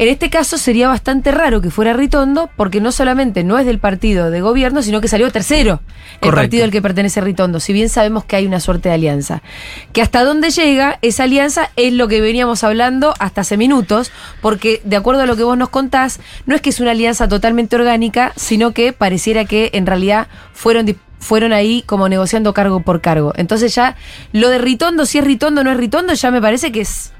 [0.00, 3.78] En este caso sería bastante raro que fuera Ritondo, porque no solamente no es del
[3.78, 5.82] partido de gobierno, sino que salió tercero
[6.14, 6.36] el Correcto.
[6.36, 7.60] partido al que pertenece Ritondo.
[7.60, 9.42] Si bien sabemos que hay una suerte de alianza.
[9.92, 14.10] Que hasta dónde llega esa alianza es lo que veníamos hablando hasta hace minutos,
[14.40, 17.28] porque de acuerdo a lo que vos nos contás, no es que es una alianza
[17.28, 23.02] totalmente orgánica, sino que pareciera que en realidad fueron fueron ahí como negociando cargo por
[23.02, 23.34] cargo.
[23.36, 23.96] Entonces ya
[24.32, 27.12] lo de Ritondo, si es Ritondo o no es Ritondo, ya me parece que es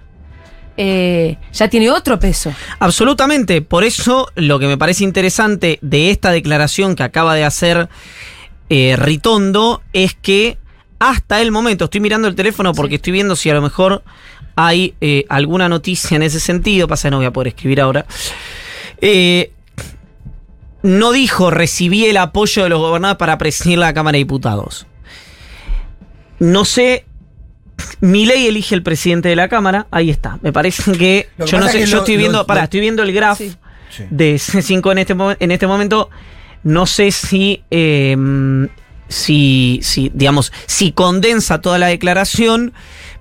[0.76, 2.52] eh, ya tiene otro peso.
[2.78, 3.62] Absolutamente.
[3.62, 7.88] Por eso lo que me parece interesante de esta declaración que acaba de hacer
[8.68, 10.58] eh, Ritondo es que
[11.00, 14.04] hasta el momento, estoy mirando el teléfono porque estoy viendo si a lo mejor
[14.54, 18.04] hay eh, alguna noticia en ese sentido, pasa que no voy a poder escribir ahora.
[19.00, 19.52] Eh,
[20.82, 24.86] no dijo recibí el apoyo de los gobernadores para presidir la Cámara de Diputados.
[26.38, 27.06] No sé
[28.00, 30.38] mi ley elige el presidente de la Cámara, ahí está.
[30.42, 31.28] Me parece que.
[31.36, 32.38] Lo que yo no sé, yo lo- estoy viendo.
[32.38, 34.04] lo- pará, estoy viendo el graph Sí.
[34.10, 35.14] De C5 en este,
[35.44, 36.10] en este momento.
[36.62, 37.62] No sé si.
[37.70, 38.16] eh,
[39.08, 42.72] si, si, digamos, si condensa toda la declaración.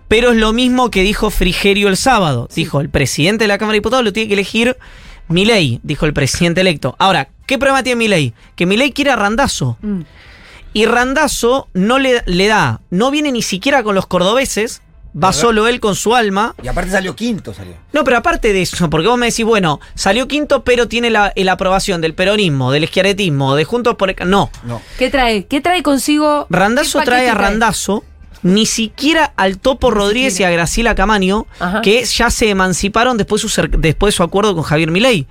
[0.08, 2.48] Pero es lo mismo que dijo Frigerio el sábado.
[2.56, 4.76] Dijo, el presidente de la Cámara de Diputados lo tiene que elegir
[5.28, 6.95] Milei, dijo el presidente electo.
[6.98, 8.34] Ahora, ¿qué problema tiene Milei?
[8.56, 9.78] Que Milei quiere a Randazo.
[9.84, 10.02] Mm.
[10.74, 15.42] Y Randazo no le, le da, no viene ni siquiera con los cordobeses, va ¿Verdad?
[15.42, 16.54] solo él con su alma.
[16.62, 17.74] Y aparte salió quinto, salió.
[17.92, 21.34] No, pero aparte de eso, porque vos me decís, bueno, salió quinto, pero tiene la,
[21.36, 24.16] la aprobación del peronismo, del izquierdismo, de Juntos por el...
[24.30, 24.82] No, No.
[25.00, 25.46] ¿Qué trae?
[25.48, 26.46] ¿Qué trae consigo?
[26.52, 28.04] Randazo ¿Qué trae a Randazo,
[28.44, 31.82] ni siquiera al Topo Rodríguez y a Graciela Camaño, Ajá.
[31.82, 35.26] que ya se emanciparon después, de su después de su acuerdo con Javier Milei.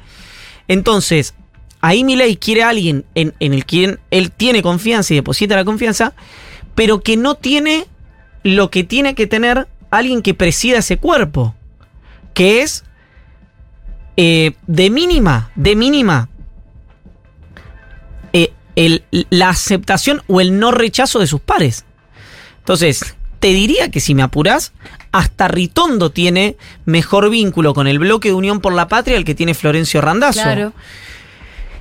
[0.66, 1.35] Entonces,
[1.80, 6.14] ahí Milei quiere a alguien en, el quien él tiene confianza y deposita la confianza,
[6.74, 7.86] pero que no tiene
[8.42, 11.54] lo que tiene que tener alguien que presida ese cuerpo,
[12.34, 12.84] que es
[14.16, 16.28] eh, de mínima, de mínima,
[18.32, 21.84] eh, el- la aceptación o el no rechazo de sus pares.
[22.58, 24.72] Entonces, te diría que si me apurás,
[25.12, 29.34] hasta Ritondo tiene mejor vínculo con el bloque de Unión por la Patria el que
[29.34, 30.42] tiene Florencio Randazzo.
[30.42, 30.72] Claro.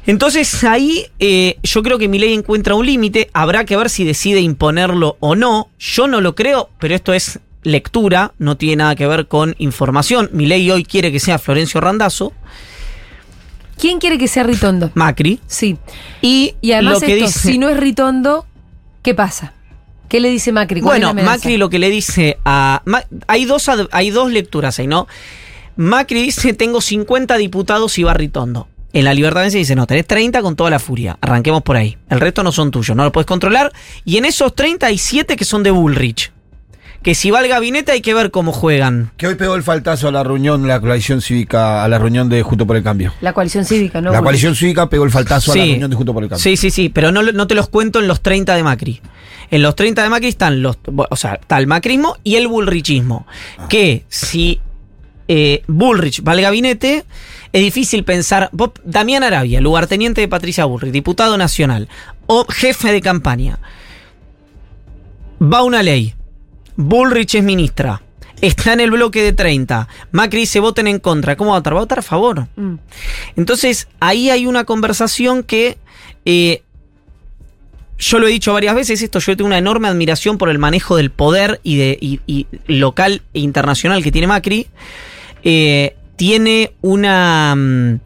[0.08, 4.06] Entonces ahí eh, yo creo que mi ley encuentra un límite, habrá que ver si
[4.06, 5.70] decide imponerlo o no.
[5.78, 10.30] Yo no lo creo, pero esto es lectura, no tiene nada que ver con información.
[10.32, 12.34] Mi ley hoy quiere que sea Florencio Randazzo,
[13.78, 14.92] ¿Quién quiere que sea Ritondo?
[14.96, 15.78] Macri, Sí.
[16.22, 17.52] y, Y además lo que esto, dice...
[17.52, 18.46] si no es Ritondo,
[19.04, 19.54] ¿qué pasa?
[20.10, 20.82] ¿Qué le dice Macri?
[20.82, 21.24] ¿Cuál es Bueno?
[21.24, 22.82] Macri lo que le dice a...
[23.28, 25.08] Hay, dos, hay dos lecturas ahí, ¿no?
[25.76, 28.68] Macri dice, tengo 50 diputados y va Ritondo.
[28.94, 31.18] En la Libertad dice, no, tenés 30 con toda la furia.
[31.22, 31.98] Arranquemos por ahí.
[32.10, 33.72] El resto no son tuyos, no lo puedes controlar.
[34.06, 36.32] Y en esos 30 hay 7 que son de Bullrich.
[37.04, 39.12] Que si va al gabinete hay que ver cómo juegan.
[39.18, 42.42] Que hoy pegó el faltazo a la reunión, la coalición cívica, a la reunión de
[42.42, 43.14] Junto por el Cambio.
[43.22, 44.12] La coalición cívica, ¿no?
[44.12, 46.44] la coalición cívica pegó el faltazo a la reunión de Junto por el Cambio.
[46.44, 49.02] Sí, sí, sí, pero no te los cuento en los 30 de Macri.
[49.50, 50.78] En los 30 de Macri están los,
[51.10, 53.26] o sea, está el macrismo y el bullrichismo.
[53.58, 53.68] Ah.
[53.70, 54.60] Que si
[55.28, 57.06] eh, Bullrich va al gabinete,
[57.58, 58.50] es difícil pensar.
[58.52, 61.88] vos, Damián Arabia, lugarteniente de Patricia Bullrich, diputado nacional
[62.28, 63.60] o jefe de campaña.
[65.42, 66.14] Va una ley.
[66.76, 68.02] Bullrich es ministra.
[68.42, 69.88] Está en el bloque de 30.
[70.12, 71.36] Macri dice voten en contra.
[71.36, 71.74] ¿Cómo va a votar?
[71.74, 72.48] Va a votar a favor.
[72.56, 72.76] Mm.
[73.36, 75.78] Entonces, ahí hay una conversación que
[76.26, 76.62] eh,
[77.98, 80.98] yo lo he dicho varias veces, esto yo tengo una enorme admiración por el manejo
[80.98, 84.68] del poder y de y- y local e internacional que tiene Macri.
[85.44, 88.00] Eh, tiene una mm,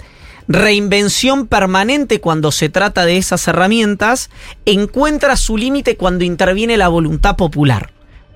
[0.47, 4.29] reinvención permanente cuando se trata de esas herramientas,
[4.65, 7.91] encuentra su límite cuando interviene la voluntad popular.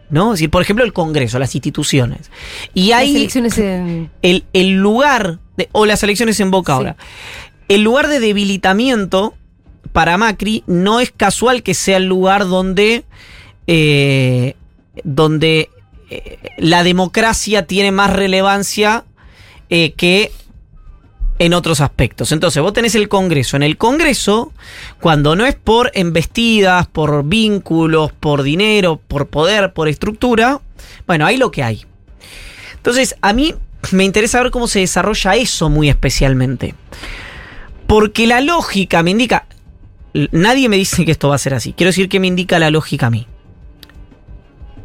[0.09, 0.33] ¿no?
[0.33, 2.29] Es decir, por ejemplo, el Congreso, las instituciones.
[2.73, 4.09] Y Las hay elecciones en.
[4.21, 6.77] el, el lugar, de- o las elecciones en Boca Sí.
[6.77, 6.95] ahora,
[7.67, 9.33] el lugar de debilitamiento
[9.93, 13.03] para Macri no es casual que sea el lugar donde,
[13.65, 14.55] eh,
[15.03, 15.69] donde
[16.11, 19.05] eh, la democracia tiene más relevancia
[19.69, 20.31] eh, que
[21.39, 22.31] en otros aspectos.
[22.31, 23.57] Entonces, vos tenés el Congreso.
[23.57, 24.53] En el Congreso,
[24.99, 30.61] cuando no es por embestidas, por vínculos, por dinero, por poder, por estructura,
[31.07, 31.85] bueno, hay lo que hay.
[32.75, 33.53] Entonces, a mí
[33.91, 36.75] me interesa ver cómo se desarrolla eso muy especialmente.
[37.87, 39.45] Porque la lógica me indica.
[40.31, 41.73] Nadie me dice que esto va a ser así.
[41.73, 43.27] Quiero decir que me indica la lógica a mí.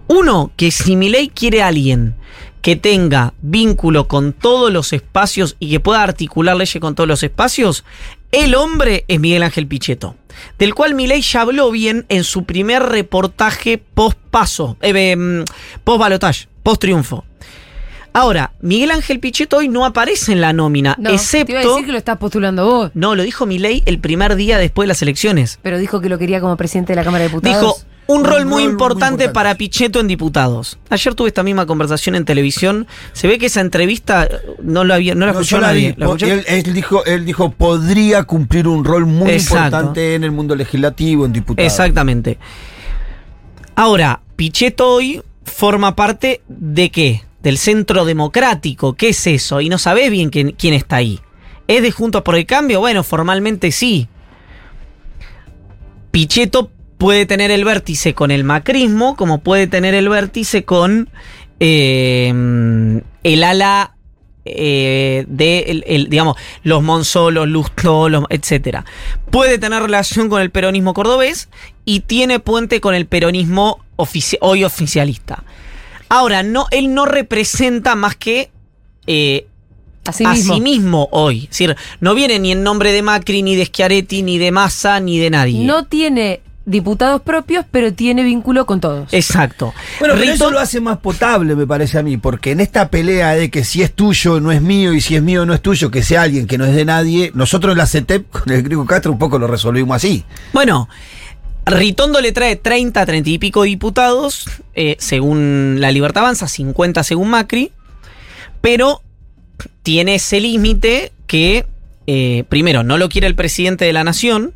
[0.09, 2.17] Uno, que si mi ley quiere a alguien
[2.63, 7.23] que tenga vínculo con todos los espacios y que pueda articular leyes con todos los
[7.23, 7.85] espacios,
[8.33, 10.15] el hombre es Miguel Ángel Pichetto,
[10.59, 14.77] del cual Milei ya habló bien en su primer reportaje post paso,
[15.85, 17.25] post balotage, post triunfo.
[18.13, 21.55] Ahora, Miguel Ángel Pichetto hoy no aparece en la nómina, No, te iba a excepto.
[21.55, 24.89] decir que lo estás postulando vos, No, lo dijo Milei el primer día después de
[24.89, 25.61] las elecciones.
[25.63, 27.61] pero dijo que lo quería como presidente de la Cámara de Diputados.
[27.61, 30.79] Dijo, un rol muy rol muy importante, para Pichetto en diputados.
[30.91, 32.87] Ayer tuve esta misma conversación en televisión.
[33.13, 34.31] Se ve que esa entrevista eh,
[34.63, 35.93] no la, había, no la No, escuchó la nadie.
[35.93, 35.95] vi.
[35.99, 36.27] ¿La escuchó?
[36.27, 39.77] Él, él dijo, él dijo, podría cumplir un rol muy Exacto.
[39.77, 41.71] importante en el mundo legislativo, en diputados.
[41.71, 42.39] Exactamente.
[43.77, 47.23] Ahora, Pichetto hoy forma parte de qué?
[47.43, 48.95] Del centro democrático.
[48.95, 49.61] ¿Qué es eso?
[49.61, 51.21] Y no sabés bien quién, quién está ahí.
[51.67, 52.81] ¿Es de Juntos por el Cambio?
[52.81, 54.09] Bueno, formalmente sí.
[56.11, 61.09] Pichetto puede tener el vértice con el macrismo, como puede tener el vértice con
[61.59, 63.95] eh, el ala
[64.45, 68.85] eh, de, el- el, digamos, los Monzolos, Lustó, los- etcétera.
[69.31, 71.49] Puede tener relación con el peronismo cordobés
[71.85, 75.43] y tiene puente con el peronismo ofici- hoy oficialista.
[76.09, 78.51] Ahora, no, él no representa más que
[79.07, 79.47] eh,
[80.07, 80.55] a mismo.
[80.55, 81.45] sí mismo hoy.
[81.45, 85.01] Es decir, no viene ni en nombre de Macri, ni de Schiaretti, ni de Massa,
[85.01, 85.65] ni de nadie.
[85.65, 89.13] No tiene diputados propios, pero tiene vínculo con todos.
[89.13, 89.75] Exacto.
[89.99, 92.89] Bueno, pero Rito- eso lo hace más potable, me parece a mí, porque en esta
[92.91, 95.61] pelea de que si es tuyo no es mío y si es mío no es
[95.61, 98.63] tuyo, que sea alguien que no es de nadie, nosotros en la CETEP con el
[98.63, 100.25] Griego Castro un poco lo resolvimos así.
[100.53, 100.89] Bueno,
[101.67, 107.31] Ritondo le trae 30, 30 y pico diputados, eh, según la Libertad Avanza, 50 según
[107.31, 107.71] Macri,
[108.61, 109.03] pero
[109.83, 111.67] tiene ese límite que,
[112.07, 114.53] eh, primero, no lo quiere el presidente de la nación,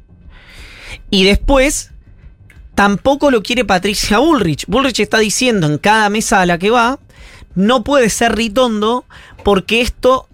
[1.11, 1.91] y después,
[2.75, 4.67] tampoco lo quiere Patricia Bullrich.
[4.67, 6.99] Bullrich está diciendo en cada mesa a la que va,
[7.55, 9.05] no puede ser Ritondo
[9.43, 10.29] porque esto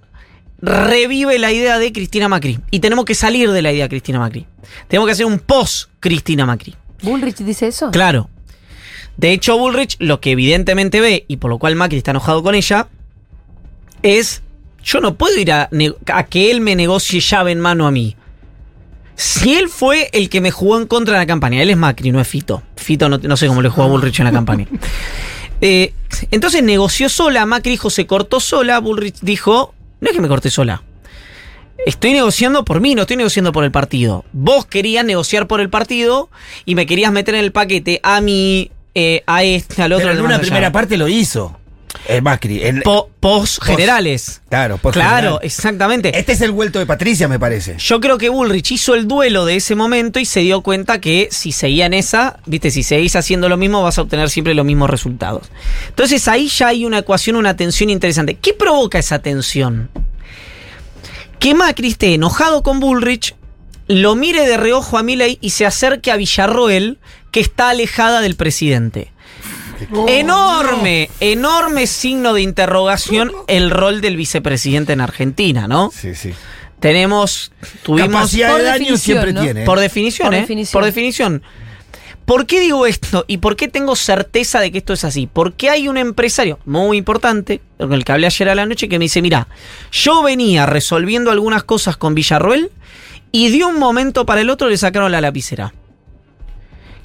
[0.63, 2.59] revive la idea de Cristina Macri.
[2.71, 4.47] Y tenemos que salir de la idea de Cristina Macri.
[4.89, 6.75] Tenemos que hacer un post Cristina Macri.
[7.03, 7.91] ¿Bullrich dice eso?
[7.91, 8.29] Claro.
[9.17, 12.55] De hecho, Bullrich lo que evidentemente ve, y por lo cual Macri está enojado con
[12.55, 12.89] ella,
[14.03, 14.43] es,
[14.83, 15.69] yo no puedo ir a,
[16.07, 18.17] a que él me negocie llave en mano a mí.
[19.21, 22.11] Si él fue el que me jugó en contra de la campaña, él es Macri,
[22.11, 22.63] no es Fito.
[22.75, 24.67] Fito no, no sé cómo le jugó a Bullrich en la campaña.
[25.63, 25.93] Eh,
[26.31, 30.49] entonces negoció sola, Macri dijo se cortó sola, Bullrich dijo, no es que me corté
[30.49, 30.83] sola.
[31.85, 34.25] Estoy negociando por mí, no estoy negociando por el partido.
[34.33, 36.31] Vos querías negociar por el partido
[36.65, 40.09] y me querías meter en el paquete a mí, eh, a este, al otro.
[40.09, 41.60] Pero en una primera parte lo hizo.
[42.09, 42.61] El Macri.
[42.83, 44.41] Po- post generales.
[44.49, 45.39] Claro, post Claro, general.
[45.43, 46.19] exactamente.
[46.19, 47.77] Este es el vuelto de Patricia, me parece.
[47.79, 51.29] Yo creo que Bullrich hizo el duelo de ese momento y se dio cuenta que
[51.31, 54.65] si seguía en esa, viste, si seguís haciendo lo mismo vas a obtener siempre los
[54.65, 55.51] mismos resultados.
[55.89, 58.35] Entonces ahí ya hay una ecuación, una tensión interesante.
[58.35, 59.91] ¿Qué provoca esa tensión?
[61.39, 63.35] Que Macri esté enojado con Bullrich,
[63.87, 66.99] lo mire de reojo a Milei y se acerque a Villarroel,
[67.31, 69.13] que está alejada del presidente.
[70.09, 75.91] Enorme, enorme signo de interrogación el rol del vicepresidente en Argentina, ¿no?
[75.95, 76.33] Sí, sí.
[76.81, 78.11] Tenemos, tuvimos...
[78.11, 79.43] Capacidad por de daño definición, siempre ¿no?
[79.43, 79.63] tiene.
[79.63, 79.67] ¿eh?
[79.67, 80.41] Por definición, Por ¿eh?
[80.41, 80.73] definición.
[80.73, 81.43] Por definición.
[82.25, 85.29] ¿Por qué digo esto y por qué tengo certeza de que esto es así?
[85.31, 89.01] Porque hay un empresario muy importante, con el que hablé ayer a la noche, que
[89.01, 89.49] me dice, mira,
[89.91, 92.71] yo venía resolviendo algunas cosas con Villarroel
[93.33, 95.75] y de un momento para el otro le sacaron la lapicera.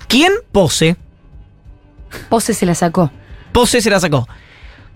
[0.07, 0.31] ¿Quién?
[0.51, 0.95] Pose.
[2.29, 3.11] Pose se la sacó.
[3.51, 4.27] Pose se la sacó.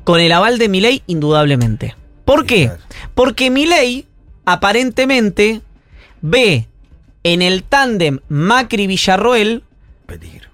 [0.04, 1.96] Con el aval de Milei, indudablemente.
[2.26, 2.72] ¿Por qué?
[3.16, 4.06] Porque Milei,
[4.46, 5.62] aparentemente,
[6.22, 6.68] ve
[7.24, 9.64] en el tándem Macri-Villarroel
[10.06, 10.50] Peligro.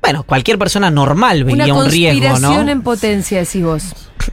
[0.00, 2.72] Bueno, cualquier persona normal Una vería un riesgo, conspiración ¿no?
[2.72, 3.84] en potencia, decís vos.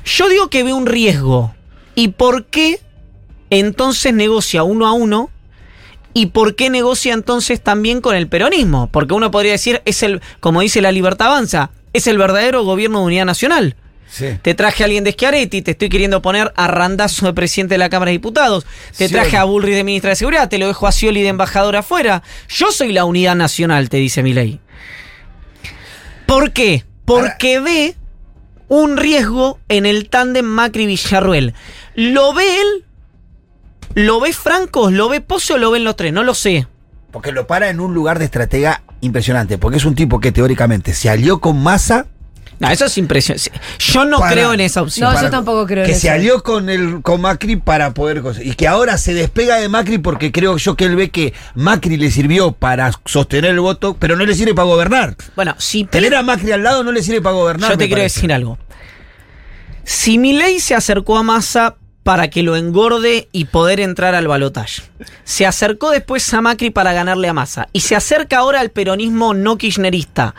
[0.03, 1.55] Yo digo que ve un riesgo.
[1.95, 2.79] ¿Y por qué
[3.49, 5.29] entonces negocia uno a uno?
[6.13, 8.89] ¿Y por qué negocia entonces también con el peronismo?
[8.91, 12.99] Porque uno podría decir, es el, como dice la libertad avanza, es el verdadero gobierno
[12.99, 13.75] de unidad nacional.
[14.09, 14.25] Sí.
[14.41, 17.77] Te traje a alguien de Schiaretti, te estoy queriendo poner a Randazo de presidente de
[17.77, 18.65] la Cámara de Diputados.
[18.97, 19.37] Te Sí, traje oye.
[19.37, 22.21] a Bullrich de ministra de Seguridad, te lo dejo a Scioli de embajador afuera.
[22.49, 24.59] Yo soy la unidad nacional, te dice Milei.
[26.25, 26.83] ¿Por qué?
[27.05, 27.95] Porque ve
[28.67, 31.53] un riesgo en el tándem Macri-Villarruel.
[31.95, 32.85] ¿Lo ve él?
[33.95, 34.89] ¿Lo ve Franco?
[34.91, 36.13] ¿Lo ve Pose o lo ven los tres?
[36.13, 36.67] No lo sé.
[37.11, 39.57] Porque lo para en un lugar de estratega impresionante.
[39.57, 42.05] Porque es un tipo que teóricamente se alió con Massa.
[42.59, 43.51] No, eso es impresionante.
[43.79, 45.11] Yo no Para- creo en esa opción.
[45.11, 46.01] No, yo tampoco creo en Que eso.
[46.01, 48.21] se alió con el con Macri para poder.
[48.43, 51.97] Y que ahora se despega de Macri porque creo yo que él ve que Macri
[51.97, 55.15] le sirvió para sostener el voto, pero no le sirve para gobernar.
[55.35, 57.71] Bueno, si Tener a Macri al lado no le sirve para gobernar.
[57.71, 58.19] Yo te quiero parece.
[58.19, 58.59] decir algo.
[59.83, 64.83] Si Milei se acercó a Massa para que lo engorde y poder entrar al balotaje,
[65.23, 69.33] se acercó después a Macri para ganarle a Massa y se acerca ahora al peronismo
[69.33, 70.33] no kirchnerista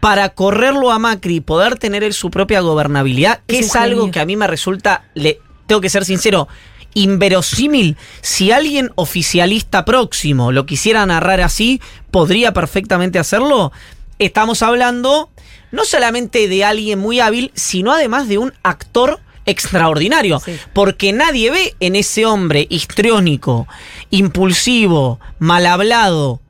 [0.00, 4.10] para correrlo a Macri y poder tener él su propia gobernabilidad, que Es es, algo
[4.10, 6.48] que a mí me resulta, le, tengo que ser sincero,
[6.94, 7.96] inverosímil.
[8.20, 13.72] Si alguien oficialista próximo lo quisiera narrar así, podría perfectamente hacerlo.
[14.18, 15.30] Estamos hablando
[15.70, 20.40] no solamente de alguien muy hábil, sino además de un actor extraordinario.
[20.40, 20.58] Sí.
[20.72, 23.66] Porque nadie ve en ese hombre histriónico,
[24.10, 26.40] impulsivo, mal hablado,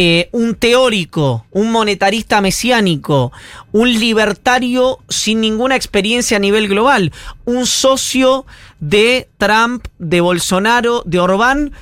[0.00, 3.32] eh, un teórico, un monetarista mesiánico,
[3.72, 7.12] un libertario sin ninguna experiencia a nivel global,
[7.44, 8.46] un socio
[8.78, 11.72] de Trump, de Bolsonaro, de Orbán,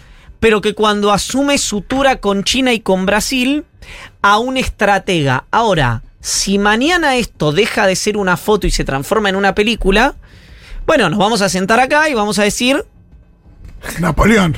[0.41, 3.67] pero que cuando asume sutura con China y con Brasil,
[4.23, 5.45] a un estratega.
[5.51, 10.15] Ahora, si mañana esto deja de ser una foto y se transforma en una película,
[10.87, 12.85] bueno, nos vamos a sentar acá y vamos a decir,
[14.01, 14.57] Napoleón.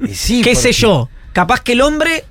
[0.00, 2.24] Y sí, qué sé yo, capaz que el hombre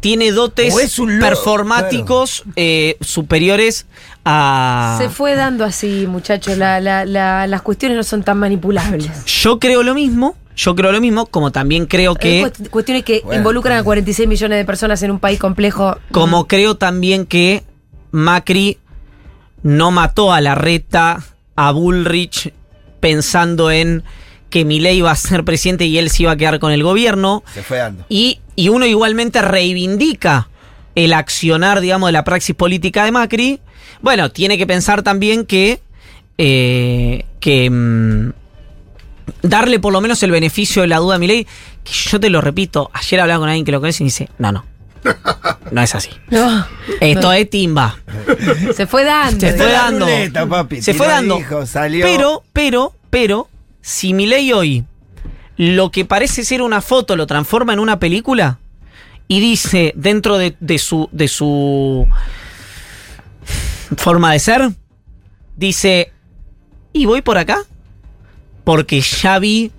[0.00, 0.74] tiene dotes
[1.20, 3.86] performáticos eh, superiores
[4.24, 4.96] a...
[5.00, 6.58] Se fue dando así, muchachos.
[6.58, 9.24] La- la- la- las cuestiones no son tan manipulables.
[9.26, 12.42] Yo creo lo mismo, yo creo lo mismo, como también creo que...
[12.44, 15.96] cuest- cuestiones que Bueno, involucran a 46 millones de personas en un país complejo.
[16.10, 17.62] Como creo también que
[18.10, 18.78] Macri
[19.62, 21.22] no mató a la reta,
[21.54, 22.52] a Bullrich,
[23.02, 24.04] pensando en
[24.48, 27.42] que Milei iba a ser presidente y él se iba a quedar con el gobierno.
[27.52, 28.06] Se fue dando.
[28.08, 30.48] Y, y uno igualmente reivindica
[30.94, 33.60] el accionar, digamos, de la praxis política de Macri.
[34.02, 35.80] Bueno, tiene que pensar también que.
[36.38, 37.68] eh, que.
[37.70, 38.30] mm,
[39.42, 41.46] darle por lo menos el beneficio de la duda a Milei.
[41.82, 44.52] Que yo te lo repito, ayer hablaba con alguien que lo conoce y dice: No,
[44.52, 44.64] no.
[45.70, 46.10] No es así.
[46.30, 46.66] No,
[47.00, 47.96] Esto es timba.
[48.74, 49.40] se fue dando.
[49.40, 50.06] Se fue dando.
[50.06, 50.82] ruleta, papi.
[50.82, 51.38] Se Tiró fue dando.
[51.40, 52.04] hijo, salió.
[52.04, 53.48] Pero, pero, pero,
[53.80, 54.84] si Milei hoy
[55.56, 58.58] lo que parece ser una foto lo transforma en una película
[59.28, 62.06] y dice dentro de, de su de su
[63.96, 64.70] forma de ser,
[65.56, 66.12] dice,
[66.92, 67.58] y voy por acá
[68.64, 69.70] porque ya vi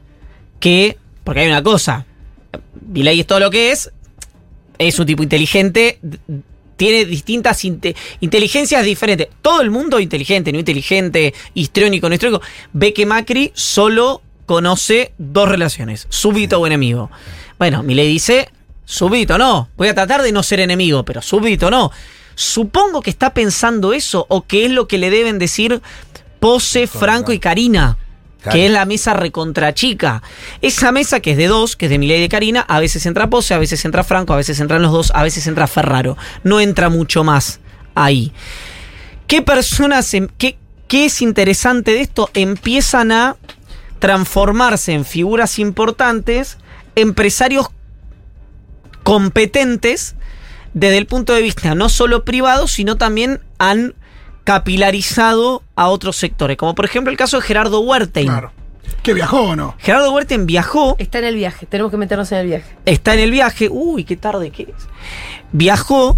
[0.60, 2.06] que, porque hay una cosa,
[2.88, 3.92] Milei es todo lo que es,
[4.78, 6.00] es un tipo inteligente,
[6.76, 9.28] tiene distintas inte- inteligencias diferentes.
[9.42, 15.48] Todo el mundo inteligente, no inteligente, histriónico, no histriónico, ve que Macri solo conoce dos
[15.48, 17.10] relaciones, súbdito o enemigo.
[17.58, 18.50] Bueno, Milei dice,
[18.86, 21.92] súbdito no, voy a tratar de no ser enemigo, pero súbdito no.
[22.36, 25.82] Supongo que está pensando eso o que es lo que le deben decir
[26.40, 27.98] Pose, Franco y Karina.
[28.52, 30.22] Que es la mesa recontrachica.
[30.62, 33.06] Esa mesa que es de dos, que es de Milei y de Karina, a veces
[33.06, 36.18] entra Pose, a veces entra Franco, a veces entran los dos, a veces entra Ferraro.
[36.44, 37.60] No entra mucho más
[37.96, 38.34] ahí.
[39.28, 42.30] ¿Qué personas, em- qué, qué es interesante de esto?
[42.34, 43.38] Empiezan a
[44.00, 46.58] transformarse en figuras importantes,
[46.96, 47.68] empresarios
[49.04, 50.16] competentes
[50.74, 53.96] desde el punto de vista no solo privado, sino también han
[54.44, 58.28] capilarizado a otros sectores, como por ejemplo el caso de Gerardo Huertein.
[58.28, 58.52] Claro.
[59.02, 59.76] ¿Que viajó o no?
[59.80, 62.76] Gerardo Huertein viajó, Está en el viaje, tenemos que meternos en el viaje.
[62.86, 64.88] está en el viaje, uy, qué tarde que es.
[65.52, 66.18] Viajó,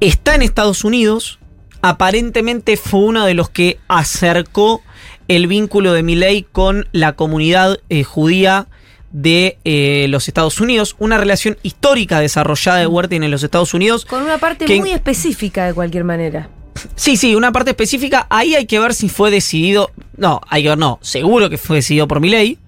[0.00, 1.38] está en Estados Unidos,
[1.82, 4.82] aparentemente fue uno de los que acercó
[5.28, 8.66] el vínculo de Milei con la comunidad eh, judía
[9.12, 14.04] de eh, los Estados Unidos, una relación histórica desarrollada de Huertein en los Estados Unidos.
[14.06, 16.48] Con una parte Que- muy específica de cualquier manera.
[16.94, 18.26] Sí, sí, una parte específica.
[18.30, 19.90] Ahí hay que ver si fue decidido.
[20.16, 20.98] No, hay que ver, no.
[21.02, 22.58] Seguro que fue decidido por Milei.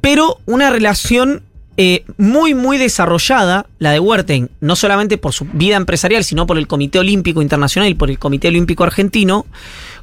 [0.00, 1.42] Pero una relación
[1.76, 6.58] eh, muy, muy desarrollada, la de Huerten, no solamente por su vida empresarial, sino por
[6.58, 9.46] el Comité Olímpico Internacional y por el Comité Olímpico Argentino,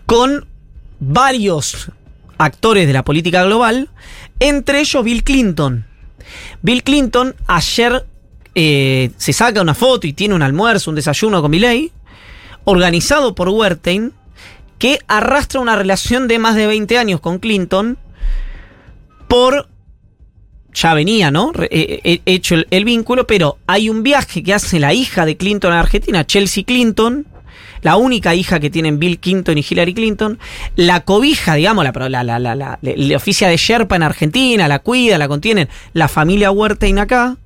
[0.06, 0.48] con
[1.00, 1.92] varios
[2.40, 3.90] actores de la política global,
[4.40, 5.86] entre ellos Bill Clinton.
[6.62, 8.06] Bill Clinton ayer
[8.56, 11.92] eh, se saca una foto y tiene un almuerzo, un desayuno con Milei,
[12.66, 14.12] organizado por Wertheim,
[14.78, 17.98] que arrastra una relación de más de 20 años con Clinton
[19.28, 19.68] por
[20.74, 21.52] ya venía, ¿no?
[21.52, 25.36] Re- eh, eh, hecho el, vínculo, pero hay un viaje que hace la hija de
[25.36, 27.26] Clinton a Argentina, Chelsea Clinton,
[27.82, 30.40] la única hija que tienen Bill Clinton y Hillary Clinton,
[30.76, 35.28] la cobija, digamos, la, la, la, la, oficia de Sherpa en Argentina, la cuida, la
[35.28, 37.38] contienen, la familia Wertheim acá.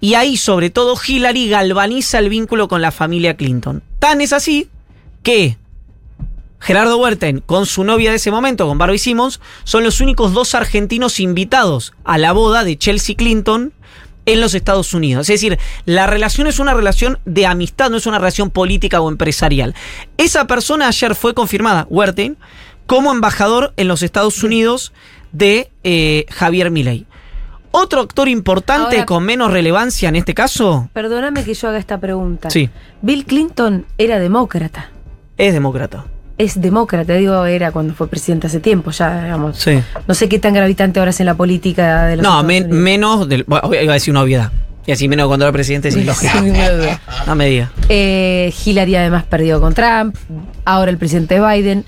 [0.00, 3.82] Y ahí, sobre todo, Hillary galvaniza el vínculo con la familia Clinton.
[3.98, 4.68] Tan es así
[5.22, 5.56] que
[6.60, 10.54] Gerardo Huerten con su novia de ese momento, con Barbie Simmons, son los únicos dos
[10.54, 13.72] argentinos invitados a la boda de Chelsea Clinton
[14.26, 15.28] en los Estados Unidos.
[15.30, 19.08] Es decir, la relación es una relación de amistad, no es una relación política o
[19.08, 19.74] empresarial.
[20.16, 22.36] Esa persona ayer fue confirmada, Huerten,
[22.86, 24.92] como embajador en los Estados Unidos
[25.32, 27.06] de eh, Javier Milei.
[27.78, 31.98] Otro actor importante Ahora- con menos relevancia en este caso Perdóname que yo haga esta
[31.98, 32.50] pregunta.
[32.50, 32.68] Sí.
[33.02, 34.90] Bill Clinton era demócrata.
[35.36, 36.04] es demócrata.
[36.36, 39.56] Es demócrata, digo, era cuando fue presidente hace tiempo, ya, digamos.
[39.58, 39.80] Sí.
[40.06, 43.28] No sé qué tan gravitante ahora es en la política de los No, men- menos
[43.28, 43.42] del.
[43.44, 44.52] bueno, iba a decir una obviedad.
[44.86, 46.32] Y así menos cuando era presidente, sí, lógico.
[46.32, 47.00] Sin ninguna duda.
[47.26, 47.70] No me diga.
[47.88, 50.14] Eh, Hillary además perdió con Trump.
[50.64, 51.84] Ahora el presidente Biden.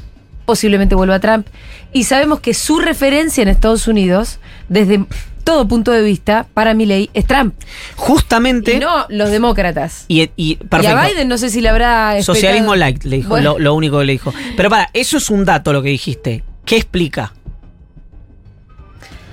[0.47, 1.47] Posiblemente vuelva a Trump.
[1.93, 5.05] Y sabemos que su referencia en Estados Unidos, desde
[5.51, 7.55] todo punto de vista, para mi ley, es Trump.
[7.97, 8.75] Justamente.
[8.75, 10.05] Y no los demócratas.
[10.07, 12.23] Y, y- a Biden no sé si le habrá.
[12.23, 13.55] Socialismo light, le dijo, Bueno.
[13.55, 14.33] lo, lo único que le dijo.
[14.57, 16.45] Pero para, eso es un dato lo que dijiste.
[16.65, 17.33] ¿Qué explica?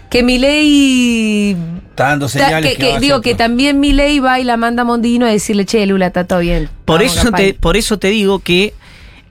[0.09, 1.55] Que mi ley.
[1.89, 5.25] Está dando señales que, digo que también mi ley va y la manda a Mondino
[5.25, 6.69] a decirle, che, Lula, está todo bien.
[6.85, 7.53] Por Vamos, eso, te, campaña".
[7.59, 8.73] por eso te digo que,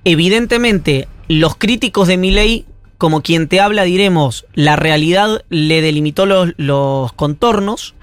[0.05, 2.67] evidentemente, los críticos de mi ley,
[2.99, 7.95] como quien te habla, diremos, la realidad le delimitó los, contornos,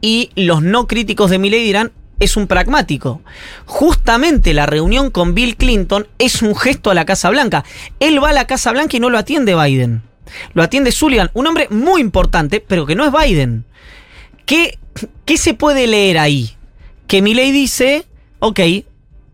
[0.00, 3.22] y los no críticos de mi ley dirán, es un pragmático.
[3.64, 7.64] Justamente la reunión con Bill Clinton es un gesto a la Casa Blanca.
[8.00, 10.02] Él va a la Casa Blanca y no lo atiende Biden.
[10.52, 13.64] Lo atiende Sullivan, un hombre muy importante, pero que no es Biden.
[14.46, 14.78] ¿Qué,
[15.24, 16.54] qué se puede leer ahí?
[17.06, 18.06] Que Milei dice,
[18.40, 18.60] ok,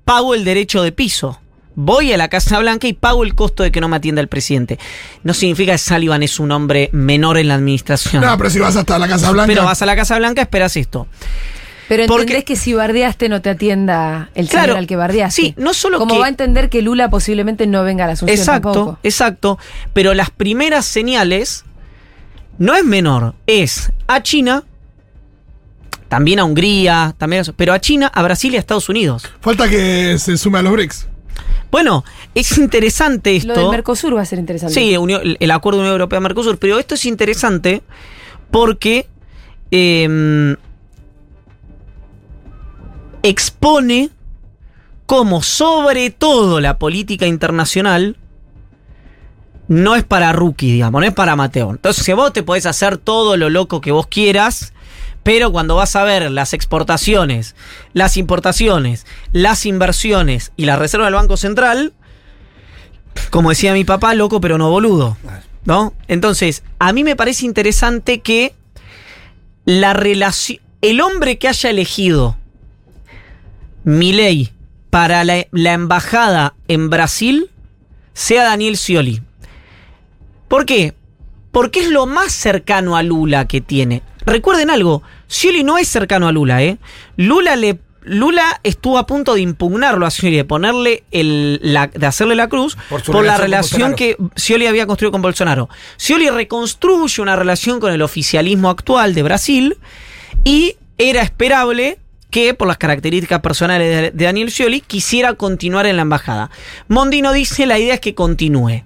[0.05, 1.41] pago el derecho de piso.
[1.77, 4.29] Voy a la Casa Blanca y pago el costo de que no me atienda el
[4.29, 4.79] presidente.
[5.23, 8.23] No significa que Sullivan es un hombre menor en la administración.
[8.23, 9.47] No, pero si vas hasta la Casa Blanca.
[9.47, 11.07] Pero vas a la Casa Blanca, esperas esto.
[11.89, 15.43] Pero Porque- entendés que si bardeaste no te atienda el Claro, señor al que bardeaste.
[15.43, 18.13] sí, no solo Como que- va a entender que Lula posiblemente no venga a la
[18.13, 18.99] Asunción Exacto, tampoco.
[19.03, 19.59] exacto.
[19.93, 21.65] Pero las primeras señales
[22.59, 24.63] no es menor, es a China,
[26.09, 29.25] también a Hungría, también a- pero a China, a Brasil y a Estados Unidos.
[29.41, 31.09] Falta que se sume a los BRICS.
[31.71, 32.05] Bueno,
[32.35, 33.55] es interesante esto.
[33.55, 34.75] Lo del Mercosur va a ser interesante.
[34.75, 36.59] Sí, el acuerdo Unión Europea-Mercosur.
[36.59, 37.83] Pero esto es interesante
[38.51, 39.07] porque
[39.71, 40.57] eh,
[43.23, 44.11] expone
[45.07, 48.17] cómo, sobre todo, la política internacional
[49.69, 51.71] no es para rookie, digamos, no es para Mateo.
[51.71, 54.73] Entonces, si vos te podés hacer todo lo loco que vos quieras,
[55.23, 57.55] pero cuando vas a ver las exportaciones,
[57.93, 61.93] las importaciones, las inversiones y la reserva del Banco Central,
[63.31, 65.17] como decía mi papá, loco pero no boludo.
[65.65, 65.93] ¿No?
[66.09, 68.55] Entonces, a mí me parece interesante que
[69.67, 70.61] la relación.
[70.81, 72.39] El hombre que haya elegido
[73.85, 74.51] Milei
[74.89, 77.51] para la, la embajada en Brasil
[78.15, 79.23] sea Daniel Scioli.
[80.49, 80.95] ¿Por qué?
[81.53, 84.03] Porque es lo más cercano a Lula que tiene.
[84.27, 86.79] Recuerden algo, Scioli no es cercano a Lula, ¿eh?
[87.17, 87.79] Lula le.
[88.03, 92.49] Lula estuvo a punto de impugnarlo a Scioli, de ponerle el, la- de hacerle la
[92.49, 95.69] cruz Por por, su la relación relación que Scioli había construido con Bolsonaro.
[95.99, 99.77] Scioli reconstruye una relación con el oficialismo actual de Brasil
[100.45, 101.99] y era esperable
[102.31, 106.51] que, por las características personales de, de Daniel Scioli, quisiera continuar en la embajada.
[106.89, 108.83] Mondino dice la idea es que continúe.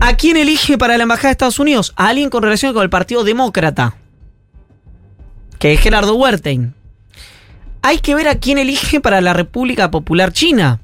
[0.00, 1.92] ¿A quién elige para la embajada de Estados Unidos?
[1.96, 3.94] A alguien con relación con el Partido Demócrata,
[5.58, 6.74] que es Gerardo Huertain.
[7.82, 10.80] Hay que ver a quién elige para la República Popular China.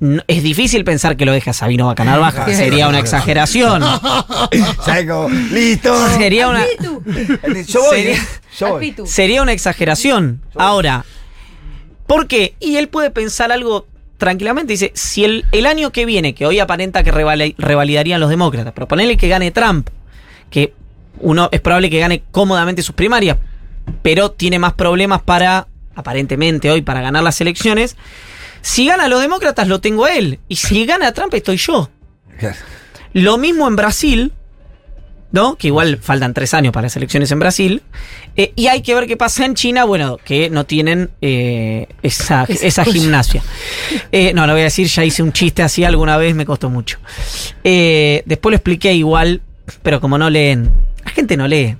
[0.00, 2.46] No- es difícil pensar que lo deje a Sabino Bacanar Baja.
[2.54, 3.82] Sería una exageración.
[5.52, 6.08] ¡Listo!
[6.16, 6.64] Sería una,
[7.66, 8.20] Yo voy, Sería- ¿eh?
[8.58, 8.80] Yo Al voy.
[8.90, 9.06] Pitu.
[9.06, 10.42] sería una exageración.
[10.54, 11.04] Ahora,
[12.06, 12.54] ¿por qué?
[12.60, 13.86] Y él puede pensar algo
[14.18, 14.72] tranquilamente.
[14.72, 18.72] Dice, si el, el año que viene, que hoy aparenta que revali- revalidarían los demócratas,
[18.74, 19.88] pero ponele que gane Trump,
[20.50, 20.72] que
[21.20, 23.38] uno es probable que gane cómodamente sus primarias,
[24.02, 27.96] pero tiene más problemas para, aparentemente hoy, para ganar las elecciones.
[28.60, 30.40] Si gana los demócratas, lo tengo a él.
[30.48, 31.88] Y si gana Trump, estoy yo.
[33.12, 34.32] Lo mismo en Brasil,
[35.32, 35.56] ¿no?
[35.56, 37.82] Que igual faltan tres años para las elecciones en Brasil.
[38.36, 42.44] Eh, y hay que ver qué pasa en China, bueno, que no tienen eh, esa,
[42.48, 43.42] esa gimnasia.
[44.12, 46.68] Eh, no, lo voy a decir, ya hice un chiste así alguna vez, me costó
[46.70, 46.98] mucho.
[47.64, 49.40] Eh, después lo expliqué igual,
[49.82, 50.70] pero como no leen,
[51.04, 51.76] la gente no lee.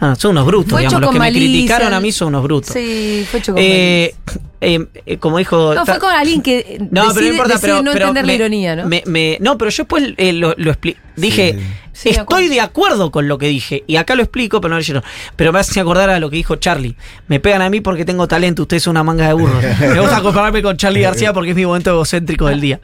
[0.00, 1.00] Ah, son unos brutos, Fue digamos.
[1.00, 1.48] Los que me malicia.
[1.48, 2.72] criticaron a mí son unos brutos.
[2.74, 4.14] Sí, fue hecho con Eh,
[4.60, 5.74] eh, eh, como dijo.
[5.74, 8.26] No, fue con alguien que No, decide, pero no importa, pero, no pero entender me-
[8.26, 8.86] la ironía, ¿no?
[8.86, 11.58] me- me- no, pero yo después eh, lo, lo expli- Dije,
[11.94, 13.84] Sí, estoy de acuerdo con lo que dije.
[13.86, 15.04] Y acá lo explico, pero no lo leyeron.
[15.36, 16.96] Pero me hace acordar a lo que dijo Charlie.
[17.28, 19.62] Me pegan a mí porque tengo talento, ustedes son una manga de burros.
[19.80, 22.80] Me gusta compararme con Charlie García porque es mi momento egocéntrico del día.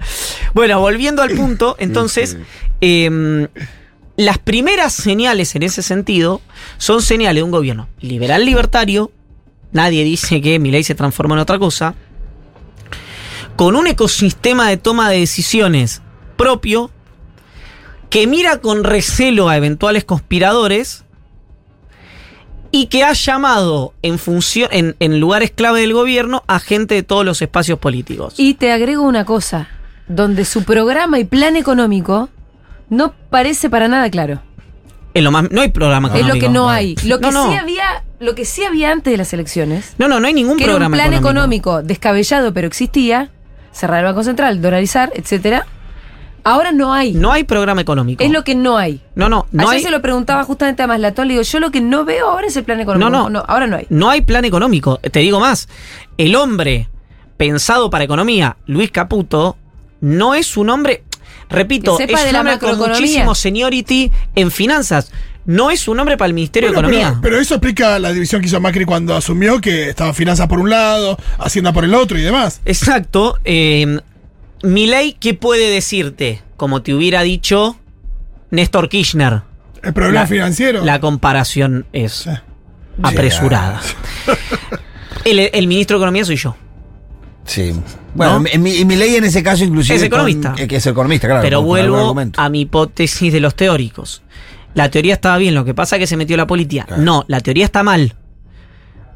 [0.54, 2.38] Bueno, volviendo al punto, entonces,
[2.80, 3.48] em,
[4.16, 6.40] las primeras señales en ese sentido
[6.78, 9.11] son señales de un gobierno liberal libertario.
[9.72, 11.96] Nadie dice que mi ley se transformó en otra cosa
[13.56, 16.00] con un ecosistema de toma de decisiones
[16.36, 16.92] propio
[18.11, 21.04] que mira con recelo a eventuales conspiradores
[22.72, 27.02] y que ha llamado en función en, en lugares clave del gobierno a gente de
[27.02, 28.34] todos los espacios políticos.
[28.36, 29.68] Y te agrego una cosa,
[30.08, 32.28] donde su programa y plan económico
[32.88, 34.42] no parece para nada claro.
[35.14, 36.46] En lo más, no hay programa es lo económico.
[36.46, 36.94] que no hay.
[37.04, 37.50] Lo que No, no.
[37.50, 40.56] sí había, lo que sí había antes de las elecciones, No, no, no hay ningún
[40.56, 41.82] que era un programa plan económico.
[41.82, 43.30] descabellado, pero existía,
[43.72, 45.66] cerrar el Banco Central, dolarizar, etcétera.
[46.45, 47.12] Ahora no hay.
[47.12, 48.22] No hay programa económico.
[48.22, 49.01] Es lo que no hay.
[49.14, 51.70] No, no, no Ayer hay, se lo preguntaba justamente a Maslatón, le digo, yo lo
[51.70, 53.11] que no veo ahora es el plan económico.
[53.11, 53.45] No, no.
[53.47, 53.86] ahora no hay.
[53.91, 54.99] no hay plan económico.
[54.99, 55.68] Te digo más,
[56.18, 56.88] el hombre
[57.36, 59.57] pensado para economía, Luis Caputo,
[60.01, 61.05] no es un hombre,
[61.49, 65.11] repito, es de un hombre con muchísimo seniority en finanzas.
[65.47, 67.18] No es un hombre para el Ministerio Bueno, de Economía.
[67.20, 70.61] pero, pero eso explica la división que hizo Macri cuando asumió que estaba finanzas por
[70.61, 72.61] un lado, Hacienda por el otro y demás.
[72.66, 73.38] Exacto.
[73.45, 74.01] Eh,
[74.62, 76.42] Milei, ¿qué puede decirte?
[76.56, 77.76] Como te hubiera dicho
[78.50, 79.42] Néstor Kirchner.
[79.82, 80.84] El problema La- financiero.
[80.84, 82.30] La comparación es Sí.
[83.02, 83.80] apresurada.
[85.24, 86.56] El, el ministro de Economía soy yo.
[87.44, 87.72] Sí.
[88.14, 88.46] Bueno, ¿No?
[88.50, 89.96] en mi, en mi ley en ese caso inclusive...
[89.96, 90.54] Es con- economista.
[90.56, 91.42] eh, que es economista, claro.
[91.42, 94.22] Pero vuelvo a mi hipótesis de los teóricos.
[94.74, 96.84] La teoría estaba bien, lo que pasa es que se metió la política.
[96.86, 97.02] Claro.
[97.02, 98.14] No, la teoría está mal.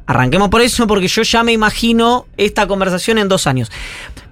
[0.05, 3.71] Arranquemos por eso, porque yo ya me imagino esta conversación en dos años.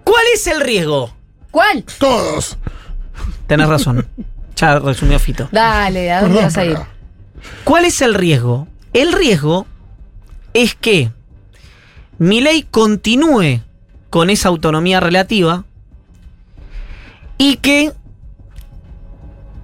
[0.04, 1.14] ¿Cuál es el riesgo?
[1.52, 1.84] ¿Cuál?
[2.00, 2.58] Todos.
[3.48, 4.08] Tenés razón.
[4.56, 5.50] Ya resumió Fito.
[5.52, 6.78] Dale, ¿a dónde Perdón, vas a ir?
[7.64, 8.68] ¿Cuál es el riesgo?
[8.94, 9.66] El riesgo
[10.54, 11.12] es que
[12.18, 13.62] Milei continúe
[14.10, 15.66] con esa autonomía relativa
[17.38, 17.92] y que,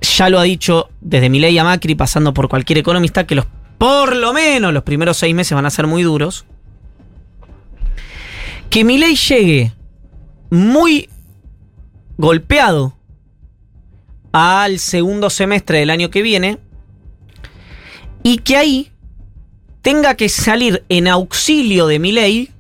[0.02, 3.46] ya lo ha dicho desde Milei a Macri, pasando por cualquier economista, que los,
[3.78, 6.46] por lo menos los primeros seis meses van a ser muy duros,
[8.70, 9.74] que Milei llegue
[10.50, 11.10] muy
[12.18, 12.96] golpeado
[14.32, 16.60] al segundo semestre del año que viene
[18.24, 18.92] y que ahí
[19.82, 22.52] tenga que salir en auxilio de mi ley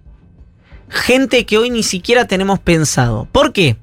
[0.89, 3.27] gente que hoy ni siquiera tenemos pensado.
[3.31, 3.77] ¿Por qué?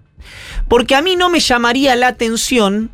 [0.68, 2.90] Porque a mí no me llamaría la atención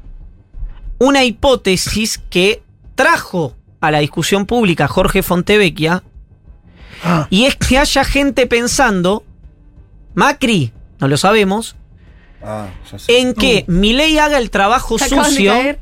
[0.98, 2.62] una hipótesis que
[2.94, 6.02] trajo a la discusión pública Jorge Fontevecchia
[7.02, 9.24] Ah, y es que haya gente pensando,
[10.14, 10.72] Macri,
[11.03, 11.76] no lo sabemos,
[12.42, 13.20] Ah, ya sé.
[13.20, 15.53] en que mi ley haga el trabajo Se acaban de sucio.
[15.53, 15.78] caer.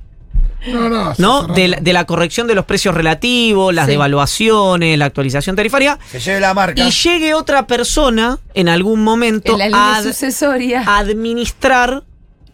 [0.68, 1.14] no, no.
[1.16, 1.42] ¿no?
[1.46, 3.92] De la, de la corrección de los precios relativos, las Sí.
[3.92, 6.82] devaluaciones, la actualización tarifaria, Que lleve la marca.
[6.82, 10.84] y llegue otra persona en algún momento En la línea a ad- sucesoria.
[10.98, 12.02] administrar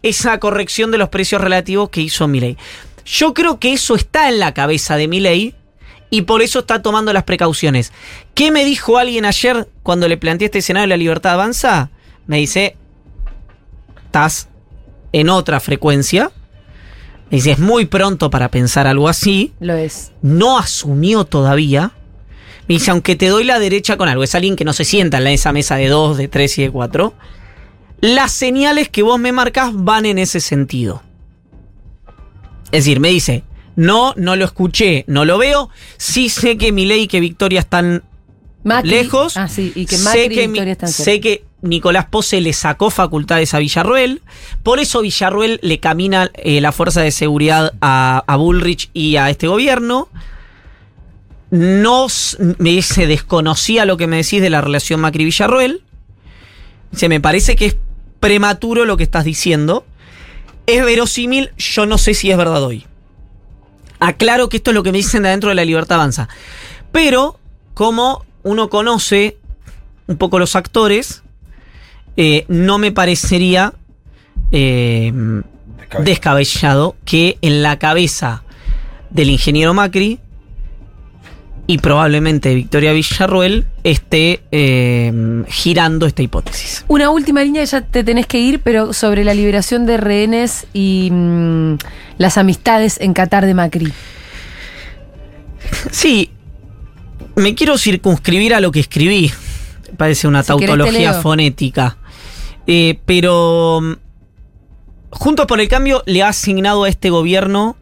[0.03, 2.55] esa corrección de los precios relativos que hizo Milei.
[3.05, 5.55] Yo creo que eso está en la cabeza de Milei
[6.09, 7.91] y por eso está tomando las precauciones.
[8.35, 11.89] ¿Qué me dijo alguien ayer cuando le planteé este escenario de la libertad avanza?
[12.27, 12.75] Me dice,
[14.05, 14.49] estás
[15.11, 16.31] en otra frecuencia.
[17.29, 20.11] Me dice, es muy pronto para pensar algo así Lo es.
[20.21, 21.91] no asumió todavía.
[22.67, 25.17] Me dice, aunque te doy la derecha con algo, es alguien que no se sienta
[25.19, 27.13] en esa mesa de dos, de tres y de cuatro.
[28.01, 31.01] Las señales que vos me marcas van en ese sentido.
[32.71, 33.43] Es decir, me dice,
[33.77, 35.69] no, no lo escuché, no lo veo.
[35.97, 38.03] Sí sé que mi ley y que Victoria están
[38.67, 38.89] Macri.
[38.89, 39.37] lejos.
[39.37, 42.89] Ah, sí, y que Macri sé, que, Victoria están sé que Nicolás Pose le sacó
[42.89, 44.21] facultades a Villarruel.
[44.63, 49.29] Por eso Villarruel le camina eh, la fuerza de seguridad a, a Bullrich y a
[49.29, 50.09] este gobierno.
[51.49, 52.07] No
[52.59, 55.81] me se desconocía lo que me decís de la relación Macri-Villarruel.
[56.91, 57.77] Se me parece que es
[58.19, 59.85] prematuro lo que estás diciendo.
[60.65, 62.85] Es verosímil, yo no sé si es verdad hoy.
[63.99, 66.27] Aclaro que esto es lo que me dicen de adentro de la libertad avanza.
[66.91, 67.39] Pero,
[67.73, 69.37] como uno conoce
[70.07, 71.21] un poco los actores,
[72.15, 73.73] eh, no me parecería
[74.51, 75.13] eh,
[75.99, 78.43] descabellado que en la cabeza
[79.09, 80.19] del ingeniero Macri
[81.69, 86.85] y probablemente Victoria Villarruel esté eh, girando esta hipótesis.
[86.87, 91.09] Una última línea, ya te tenés que ir, pero sobre la liberación de rehenes y
[91.11, 91.75] mm,
[92.17, 93.91] las amistades en Qatar de Macri.
[95.91, 96.31] Sí,
[97.35, 99.31] me quiero circunscribir a lo que escribí.
[99.97, 101.97] Parece una Si tautología fonética.
[102.65, 103.93] Eh, pero mm,
[105.09, 107.77] Juntos por el Cambio le ha asignado a este gobierno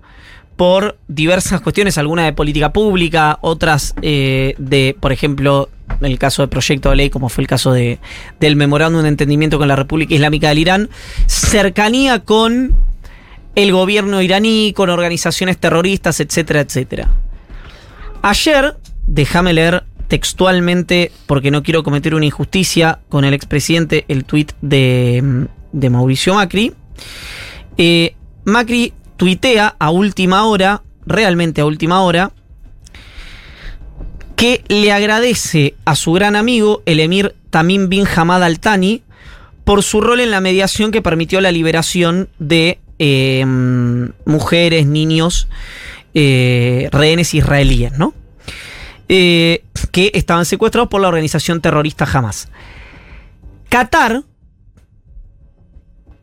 [0.56, 5.70] por diversas cuestiones, algunas de política pública, otras eh, de, por ejemplo,
[6.00, 8.00] en el caso de proyecto de ley, como fue el caso de,
[8.40, 10.90] del memorándum de entendimiento con la República Islámica del Irán,
[11.26, 12.74] cercanía con
[13.56, 17.10] el gobierno iraní, con organizaciones terroristas, etcétera, etcétera.
[18.22, 18.78] Ayer,
[19.08, 25.48] déjame leer textualmente, porque no quiero cometer una injusticia con el expresidente, el tuit de,
[25.72, 26.74] de Mauricio Macri.
[27.78, 32.32] Eh, Macri tuitea a última hora, realmente a última hora,
[34.36, 39.02] que le agradece a su gran amigo, el emir Tamim bin Hamad Al Thani,
[39.64, 43.44] por su rol en la mediación que permitió la liberación de eh,
[44.26, 45.48] mujeres, niños,
[46.14, 48.14] eh, rehenes israelíes, ¿no?
[49.08, 52.50] Eh, que estaban secuestrados por la organización terrorista Hamas.
[53.70, 54.24] Qatar,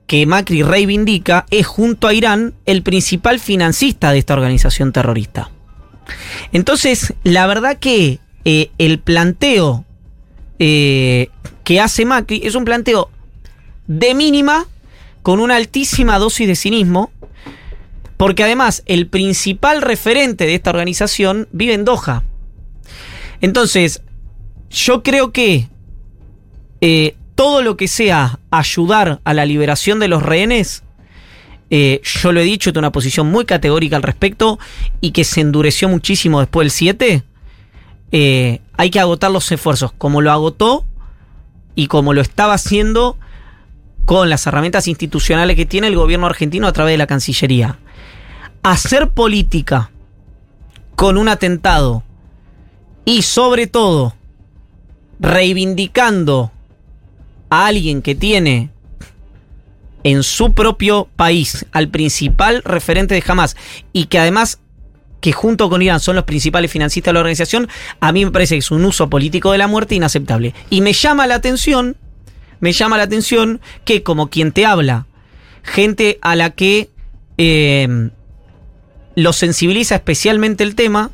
[0.07, 5.51] que Macri reivindica, es junto a Irán el principal financista de esta organización terrorista.
[6.53, 9.85] Entonces, la verdad que eh, el planteo
[10.59, 11.28] eh,
[11.64, 13.11] que hace Macri es un planteo
[13.87, 14.66] de mínima
[15.22, 17.12] con una altísima dosis de cinismo,
[18.16, 22.24] porque además el principal referente de esta organización vive en Doha.
[23.43, 24.03] Entonces,
[24.70, 25.68] yo creo que
[26.80, 30.84] eh, todo lo que sea ayudar a la liberación de los rehenes,
[31.68, 34.59] eh, yo lo he dicho, tengo una posición muy categórica al respecto
[35.01, 37.22] y que se endureció muchísimo después del 7.
[38.12, 40.84] eh, hay que agotar los esfuerzos, como lo agotó
[41.74, 43.18] y como lo estaba haciendo
[44.05, 47.78] con las herramientas institucionales que tiene el gobierno argentino a través de la Cancillería.
[48.62, 49.90] Hacer política
[50.95, 52.05] con un atentado
[53.05, 54.14] y sobre todo
[55.20, 56.53] reivindicando
[57.50, 58.70] a alguien que tiene
[60.05, 63.57] en su propio país al principal referente de Hamas
[63.92, 64.59] y que además
[65.20, 67.68] que junto con Irán son los principales financistas de la organización,
[68.00, 70.53] a mí me parece que es un uso político de la muerte inaceptable.
[70.68, 71.96] Y me llama la atención,
[72.59, 75.07] me llama la atención que como quien te habla,
[75.62, 76.90] gente a la que
[77.38, 78.11] eh,
[79.14, 81.12] lo sensibiliza especialmente el tema,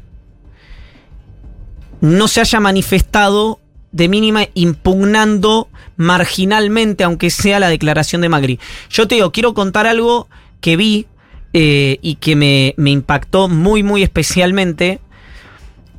[2.01, 3.61] no se haya manifestado
[3.93, 8.61] de mínima impugnando marginalmente, aunque sea la declaración de Magri.
[8.91, 10.29] Yo te digo, quiero contar algo
[10.61, 11.07] que vi
[11.55, 15.01] eh, y que me, me impactó muy, muy especialmente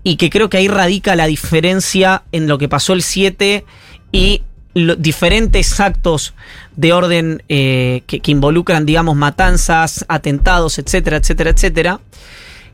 [0.03, 3.65] y que creo que ahí radica la diferencia en lo que pasó el 7
[4.11, 4.43] y
[4.73, 6.33] lo- diferentes actos
[6.75, 11.99] de orden eh, que, que involucran, digamos, matanzas, atentados, etcétera, etcétera, etcétera,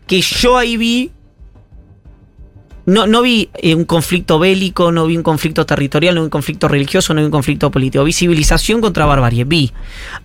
[0.06, 1.12] que yo ahí vi
[2.86, 6.30] no, no vi eh, un conflicto bélico, no vi un conflicto territorial, no vi un
[6.30, 8.04] conflicto religioso, no vi un conflicto político.
[8.04, 9.44] Vi civilización contra barbarie.
[9.44, 9.72] Vi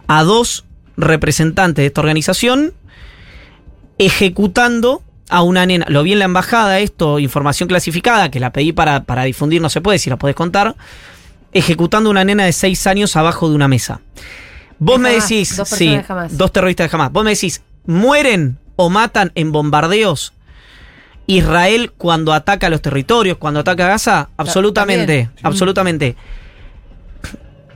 [0.06, 0.64] a dos
[0.96, 2.74] representantes de esta organización
[3.98, 5.86] ejecutando a una nena.
[5.88, 9.70] Lo vi en la embajada, esto, información clasificada, que la pedí para, para difundir, no
[9.70, 10.74] se puede, si la podés contar.
[11.52, 14.00] Ejecutando a una nena de seis años abajo de una mesa.
[14.78, 17.12] Vos De me decís, dos sí, de dos terroristas de Hamas.
[17.12, 20.32] Vos me decís, ¿mueren o matan en bombardeos
[21.36, 24.28] Israel cuando ataca los territorios, cuando ataca Gaza?
[24.36, 25.30] Absolutamente, también.
[25.42, 26.16] absolutamente.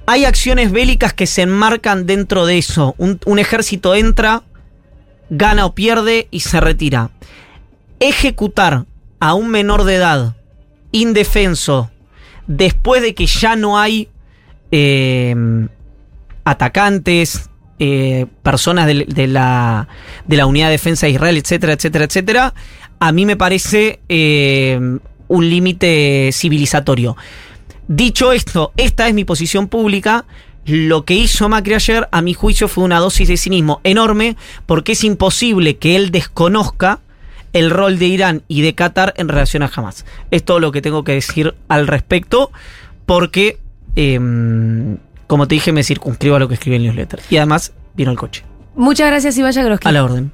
[0.07, 2.95] Hay acciones bélicas que se enmarcan dentro de eso.
[2.99, 4.43] Un, un ejército entra,
[5.31, 7.11] gana o pierde y se retira.
[8.01, 8.85] Ejecutar
[9.21, 10.37] a un menor de edad,
[10.93, 11.91] indefenso,
[12.47, 14.09] después de que ya no hay
[14.71, 15.35] eh,
[16.45, 17.49] atacantes,
[17.79, 19.89] eh, personas de, de la,
[20.27, 22.55] de la Unidad de Defensa de Israel, etcétera, etcétera, etcétera,
[22.99, 27.17] a mí me parece eh, un límite civilizatorio.
[27.89, 30.25] Dicho esto, esta es mi posición pública.
[30.65, 34.93] Lo que hizo Macri ayer, a mi juicio, fue una dosis de cinismo enorme, porque
[34.93, 37.01] es imposible que él desconozca
[37.53, 40.07] el rol de Irán y de Qatar en relación a Hamas.
[40.31, 42.51] Es todo lo que tengo que decir al respecto,
[43.05, 43.59] porque,
[43.97, 44.19] eh,
[45.27, 47.21] como te dije, me circunscribo a lo que escribí en el newsletter.
[47.29, 48.45] Y además, vino el coche.
[48.75, 49.87] Muchas gracias, Iván Yagroski.
[49.87, 50.33] A la orden.